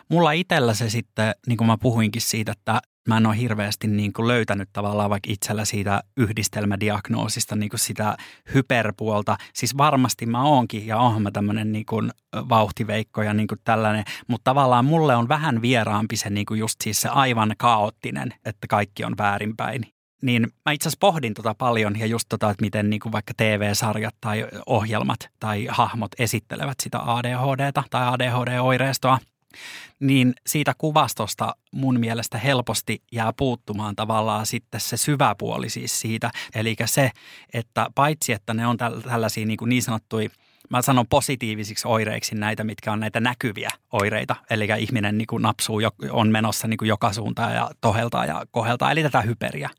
[0.09, 4.13] Mulla itsellä se sitten, niin kuin mä puhuinkin siitä, että mä en ole hirveästi niin
[4.13, 8.17] kuin löytänyt tavallaan vaikka itsellä siitä yhdistelmädiagnoosista niin kuin sitä
[8.53, 9.37] hyperpuolta.
[9.53, 12.11] Siis varmasti mä oonkin ja oonhan mä tämmöinen niin kuin
[12.49, 16.75] vauhtiveikko ja niin kuin tällainen, mutta tavallaan mulle on vähän vieraampi se niin kuin just
[16.83, 19.85] siis se aivan kaoottinen, että kaikki on väärinpäin.
[20.21, 23.33] Niin mä itse asiassa pohdin tota paljon ja just tota, että miten niin kuin vaikka
[23.37, 29.17] TV-sarjat tai ohjelmat tai hahmot esittelevät sitä ADHDta tai ADHD-oireistoa–
[29.99, 36.31] niin siitä kuvastosta mun mielestä helposti jää puuttumaan tavallaan sitten se syvä puoli siis siitä.
[36.55, 37.11] Eli se,
[37.53, 40.29] että paitsi että ne on tällaisia niin, kuin niin sanottuja–
[40.71, 44.35] mä sanon positiivisiksi oireiksi näitä, mitkä on näitä näkyviä oireita.
[44.49, 48.91] Eli ihminen niin kuin napsuu, on menossa niin kuin joka suuntaan ja toheltaa ja koheltaa,
[48.91, 49.69] eli tätä hyperiä.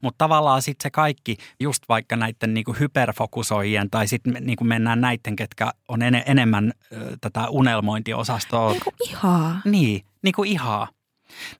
[0.00, 4.68] Mutta tavallaan sitten se kaikki, just vaikka näiden niin kuin hyperfokusoijien tai sitten niin kuin
[4.68, 8.70] mennään näiden, ketkä on en, enemmän ö, tätä unelmointiosastoa.
[8.70, 9.60] Niin kuin ihaa.
[9.64, 10.88] Niin, niin kuin ihaa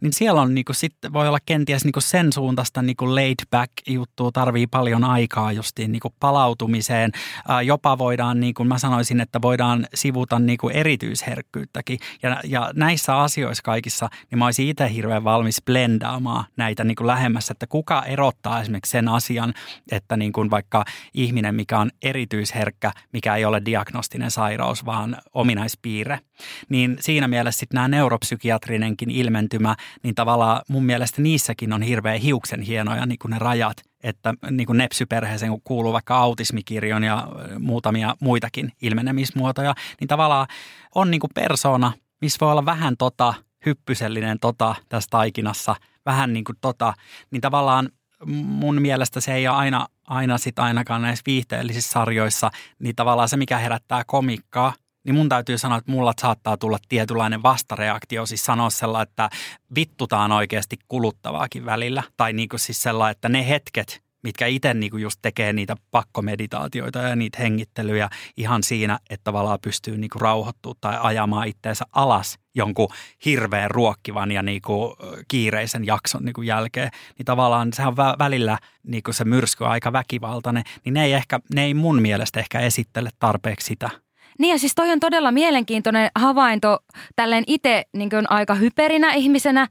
[0.01, 4.33] niin siellä on niinku sitten voi olla kenties niinku sen suuntaista niinku laid back juttua,
[4.33, 7.13] tarvii paljon aikaa justiin niinku palautumiseen.
[7.49, 11.99] Ää, jopa voidaan, niinku mä sanoisin, että voidaan sivuta niinku erityisherkkyyttäkin.
[12.23, 17.53] Ja, ja näissä asioissa kaikissa, niin mä olisin itse hirveän valmis blendaamaan näitä niinku lähemmässä,
[17.53, 19.55] että kuka erottaa esimerkiksi sen asian,
[19.93, 26.21] että niinku vaikka ihminen, mikä on erityisherkkä, mikä ei ole diagnostinen sairaus, vaan ominaispiirre,
[26.69, 32.21] niin siinä mielessä sitten nämä neuropsykiatrinenkin ilmentymä mä, niin tavallaan mun mielestä niissäkin on hirveän
[32.21, 37.29] hiuksen hienoja niin kuin ne rajat, että niin kuin nepsyperheeseen kun kuuluu vaikka autismikirjon ja
[37.59, 40.47] muutamia muitakin ilmenemismuotoja, niin tavallaan
[40.95, 43.35] on niin kuin persona, missä voi olla vähän tota
[43.67, 45.77] hyppysellinen tota tässä taikinassa,
[46.07, 46.95] vähän niin kuin tota,
[47.31, 47.89] niin tavallaan
[48.27, 53.37] mun mielestä se ei ole aina, aina sit ainakaan näissä viihteellisissä sarjoissa, niin tavallaan se,
[53.37, 54.73] mikä herättää komikkaa–
[55.07, 59.31] niin mun täytyy sanoa, että mulla saattaa tulla tietynlainen vastareaktio, siis sanoa sellainen, että
[59.75, 62.03] vittutaan oikeasti kuluttavaakin välillä.
[62.17, 66.99] Tai niin kuin siis sellainen, että ne hetket, mitkä itse niinku just tekee niitä pakkomeditaatioita
[66.99, 72.89] ja niitä hengittelyjä ihan siinä, että tavallaan pystyy niinku rauhoittumaan tai ajamaan itteensä alas jonkun
[73.25, 74.97] hirveän ruokkivan ja niinku
[75.29, 80.95] kiireisen jakson niinku jälkeen, niin tavallaan sehän on välillä niinku se myrsky aika väkivaltainen, niin
[80.95, 84.06] ne ei, ehkä, ne ei mun mielestä ehkä esittele tarpeeksi sitä.
[84.39, 86.79] Niin ja siis toi on todella mielenkiintoinen havainto
[87.17, 89.69] tälleen itse niin aika hyperinä ihmisenä,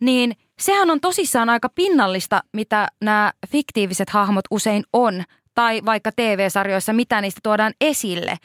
[0.00, 5.24] niin– sehän on tosissaan aika pinnallista, mitä nämä fiktiiviset hahmot usein on,
[5.54, 8.36] tai vaikka TV-sarjoissa, mitä niistä tuodaan esille.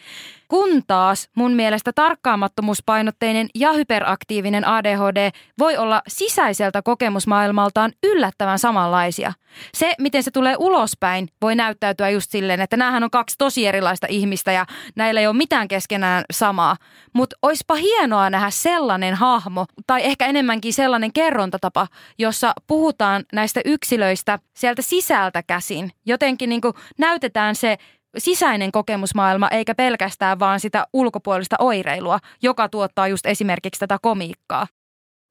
[0.54, 9.34] Kun taas mun mielestä tarkkaamattomuuspainotteinen ja hyperaktiivinen ADHD voi olla sisäiseltä kokemusmaailmaltaan yllättävän samanlaisia.
[9.74, 14.08] Se, miten se tulee ulospäin, voi näyttäytyä just silleen, että näähän on kaksi tosi erilaista
[14.10, 14.66] ihmistä ja
[14.96, 16.78] näillä ei ole mitään keskenään samaa.
[17.14, 24.40] Mutta oispa hienoa nähdä sellainen hahmo, tai ehkä enemmänkin sellainen kerrontatapa, jossa puhutaan näistä yksilöistä
[24.54, 25.92] sieltä sisältä käsin.
[26.06, 26.62] Jotenkin niin
[26.98, 27.78] näytetään se
[28.18, 34.68] sisäinen kokemusmaailma, eikä pelkästään vaan sitä ulkopuolista oireilua, joka tuottaa just esimerkiksi tätä komiikkaa.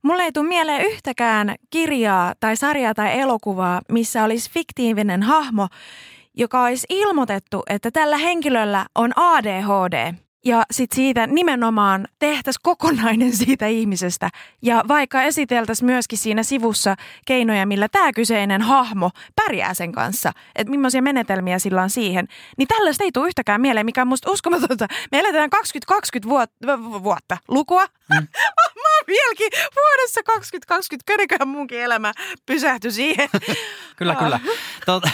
[0.05, 5.69] Mulle ei tule mieleen yhtäkään kirjaa tai sarjaa tai elokuvaa, missä olisi fiktiivinen hahmo,
[6.37, 10.15] joka olisi ilmoitettu, että tällä henkilöllä on ADHD.
[10.45, 14.29] Ja sitten siitä nimenomaan tehtäisiin kokonainen siitä ihmisestä.
[14.63, 16.97] Ja vaikka esiteltäisiin myöskin siinä sivussa
[17.27, 22.69] keinoja, millä tämä kyseinen hahmo pärjää sen kanssa, että millaisia menetelmiä sillä on siihen, niin
[22.69, 24.87] tällaista ei tule yhtäkään mieleen, mikä on musta uskomatonta.
[25.13, 27.85] Me eletään 2020 vuotta, vuotta lukua.
[27.85, 28.17] Mm.
[28.83, 32.13] mä oon vieläkin vuodessa 2020, köniköhän munkin elämä
[32.47, 33.29] pysähtyi siihen.
[33.99, 34.41] kyllä, kyllä.
[34.87, 35.11] Tota,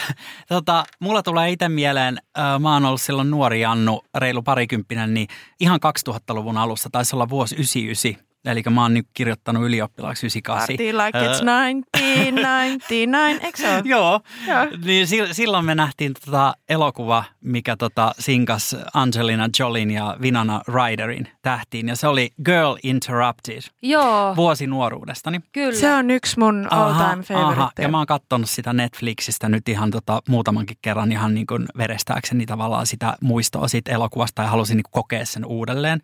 [0.47, 2.17] tota, mulla tulee itse mieleen,
[2.59, 5.27] mä oon ollut silloin nuori Jannu, reilu parikymppinen, niin
[5.59, 5.79] ihan
[6.09, 10.67] 2000-luvun alussa, taisi olla vuosi 99, Eli mä oon nyt kirjoittanut ylioppilaaksi 98.
[10.67, 14.21] Party like it's 1999, eikö se Joo.
[14.47, 14.67] Joo.
[14.85, 21.87] Niin silloin me nähtiin tota elokuva, mikä tota sinkas Angelina Jolin ja Vinana Ryderin tähtiin.
[21.87, 23.61] Ja se oli Girl Interrupted.
[23.81, 24.35] Joo.
[24.35, 25.39] Vuosi nuoruudestani.
[25.51, 25.79] Kyllä.
[25.79, 27.61] Se on yksi mun all time favorite.
[27.61, 27.71] Aha.
[27.79, 32.45] Ja mä oon katsonut sitä Netflixistä nyt ihan tota, muutamankin kerran ihan niin kuin verestääkseni
[32.45, 36.01] tavallaan sitä muistoa siitä elokuvasta ja halusin niin kokea sen uudelleen.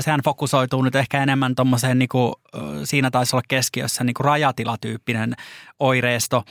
[0.00, 2.34] sehän fokusoituu nyt ehkä enemmän tuommoiseen, niin kuin,
[2.84, 5.34] siinä taisi olla keskiössä niin kuin rajatilatyyppinen
[5.78, 6.42] oireisto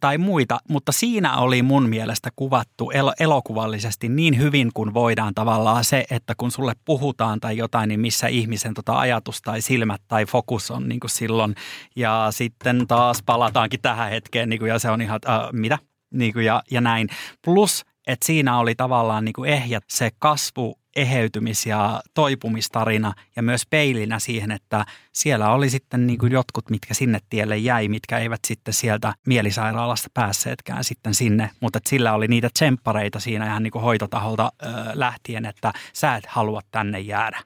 [0.00, 5.84] tai muita, mutta siinä oli mun mielestä kuvattu el- elokuvallisesti niin hyvin kuin voidaan tavallaan
[5.84, 10.26] se, että kun sulle puhutaan tai jotain, niin missä ihmisen tota ajatus tai silmät tai
[10.26, 11.54] fokus on niin kuin silloin.
[11.96, 15.78] Ja sitten taas palataankin tähän hetkeen niin kuin, ja se on ihan, äh, mitä?
[16.14, 17.08] Niin kuin, ja, ja näin.
[17.44, 23.66] Plus, että siinä oli tavallaan niin kuin ehjät se kasvu eheytymis- ja toipumistarina ja myös
[23.70, 28.40] peilinä siihen, että siellä oli sitten niin kuin jotkut, mitkä sinne tielle jäi, mitkä eivät
[28.46, 33.82] sitten sieltä mielisairaalasta päässeetkään sitten sinne, mutta sillä oli niitä tsemppareita siinä ihan niin kuin
[33.82, 37.42] hoitotaholta ö, lähtien, että sä et halua tänne jäädä.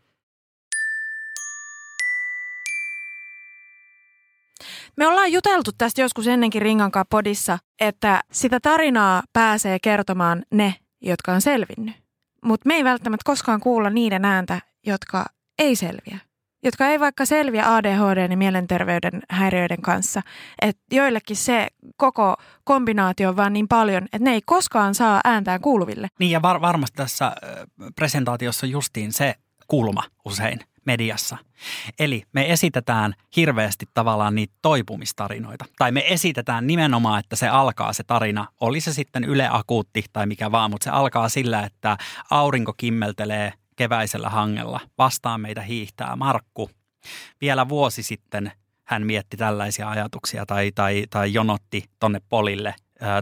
[4.96, 11.32] Me ollaan juteltu tästä joskus ennenkin Ringankaa podissa, että sitä tarinaa pääsee kertomaan ne, jotka
[11.32, 12.03] on selvinnyt.
[12.44, 15.26] Mutta me ei välttämättä koskaan kuulla niiden ääntä, jotka
[15.58, 16.18] ei selviä.
[16.64, 20.22] Jotka ei vaikka selviä ADHD ja mielenterveyden häiriöiden kanssa.
[20.62, 25.60] Että joillekin se koko kombinaatio on vaan niin paljon, että ne ei koskaan saa ääntään
[25.60, 26.08] kuuluville.
[26.20, 27.32] Niin ja var- varmasti tässä
[27.96, 29.34] presentaatiossa justiin se
[29.68, 31.36] kulma usein mediassa.
[31.98, 35.65] Eli me esitetään hirveästi tavallaan niitä toipumistarinoita.
[35.78, 40.27] Tai me esitetään nimenomaan, että se alkaa se tarina, oli se sitten Yle Akuutti tai
[40.27, 41.97] mikä vaan, mutta se alkaa sillä, että
[42.31, 44.81] aurinko kimmeltelee keväisellä hangella.
[44.98, 46.70] Vastaan meitä hiihtää Markku.
[47.40, 48.52] Vielä vuosi sitten
[48.85, 52.74] hän mietti tällaisia ajatuksia tai, tai, tai jonotti tonne polille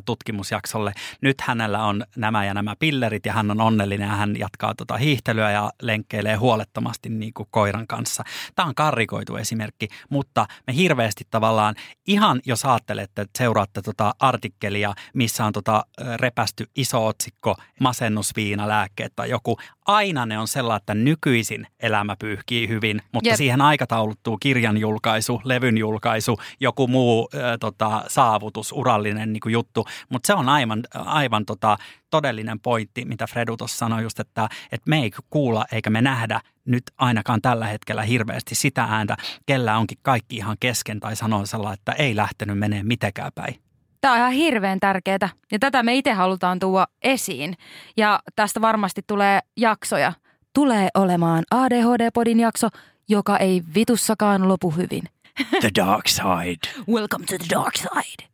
[0.05, 0.93] tutkimusjaksolle.
[1.21, 4.97] Nyt hänellä on nämä ja nämä pillerit ja hän on onnellinen ja hän jatkaa tota
[4.97, 8.25] hiihtelyä ja lenkkeilee huolettomasti niin kuin koiran kanssa.
[8.55, 11.75] Tämä on karrikoitu esimerkki, mutta me hirveästi tavallaan
[12.07, 15.85] ihan jos ajattelette, että seuraatte tota artikkelia, missä on tota
[16.17, 22.69] repästy iso otsikko masennusviina lääkkeet tai joku, aina ne on sellainen, että nykyisin elämä pyyhkii
[22.69, 23.37] hyvin, mutta Jep.
[23.37, 29.85] siihen aikatauluttuu kirjan julkaisu, levyn julkaisu, joku muu äh, tota, saavutus, urallinen niin kuin juttu.
[30.09, 31.79] Mutta se on aivan, aivan tota,
[32.11, 36.41] todellinen pointti, mitä Fredu tuossa sanoi just, että, että me ei kuulla eikä me nähdä
[36.65, 41.79] nyt ainakaan tällä hetkellä hirveästi sitä ääntä, kellä onkin kaikki ihan kesken tai sanoo sellainen,
[41.79, 43.62] että ei lähtenyt menee mitenkään päin.
[44.03, 47.55] Tämä on ihan hirveän tärkeää ja tätä me itse halutaan tuoda esiin
[47.97, 50.13] ja tästä varmasti tulee jaksoja
[50.55, 52.69] tulee olemaan ADHD-podin jakso,
[53.09, 55.03] joka ei vitussakaan lopu hyvin.
[55.61, 56.85] The dark side.
[56.89, 58.29] Welcome to the dark side.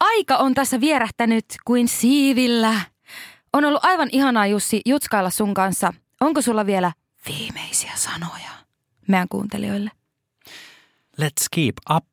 [0.00, 2.80] Aika on tässä vierähtänyt kuin siivillä.
[3.52, 5.94] On ollut aivan ihanaa Jussi jutskailla sun kanssa.
[6.20, 6.92] Onko sulla vielä
[7.28, 8.50] viimeisiä sanoja
[9.08, 9.97] meidän kuuntelijoille?
[11.20, 12.04] Let's keep up.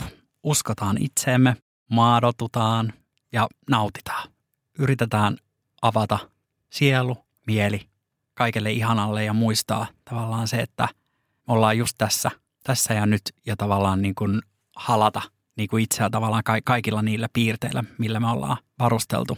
[0.43, 1.55] Uskotaan itseemme,
[1.91, 2.93] maadotutaan
[3.31, 4.29] ja nautitaan.
[4.79, 5.37] Yritetään
[5.81, 6.19] avata
[6.69, 7.17] sielu,
[7.47, 7.81] mieli
[8.33, 10.87] kaikelle ihanalle ja muistaa tavallaan se, että
[11.47, 12.31] me ollaan just tässä,
[12.63, 14.41] tässä ja nyt ja tavallaan niin kuin
[14.75, 15.21] halata
[15.57, 19.37] niin kuin itseä tavallaan kaikilla niillä piirteillä, millä me ollaan varusteltu.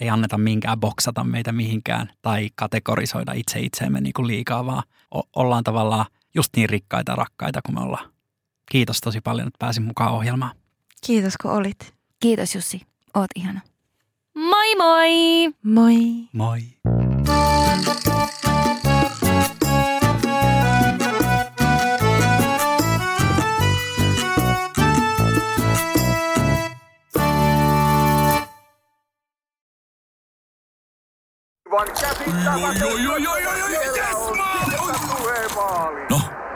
[0.00, 4.82] Ei anneta minkään boksata meitä mihinkään tai kategorisoida itse itseemme niin kuin liikaa, vaan
[5.36, 8.13] ollaan tavallaan just niin rikkaita rakkaita kuin me ollaan.
[8.70, 10.56] Kiitos tosi paljon, että pääsin mukaan ohjelmaan.
[11.06, 11.94] Kiitos kun olit.
[12.20, 12.80] Kiitos Jussi,
[13.14, 13.60] oot ihana.
[14.34, 15.08] Moi moi!
[15.62, 15.94] Moi!
[16.32, 16.60] Moi!
[36.10, 36.20] No,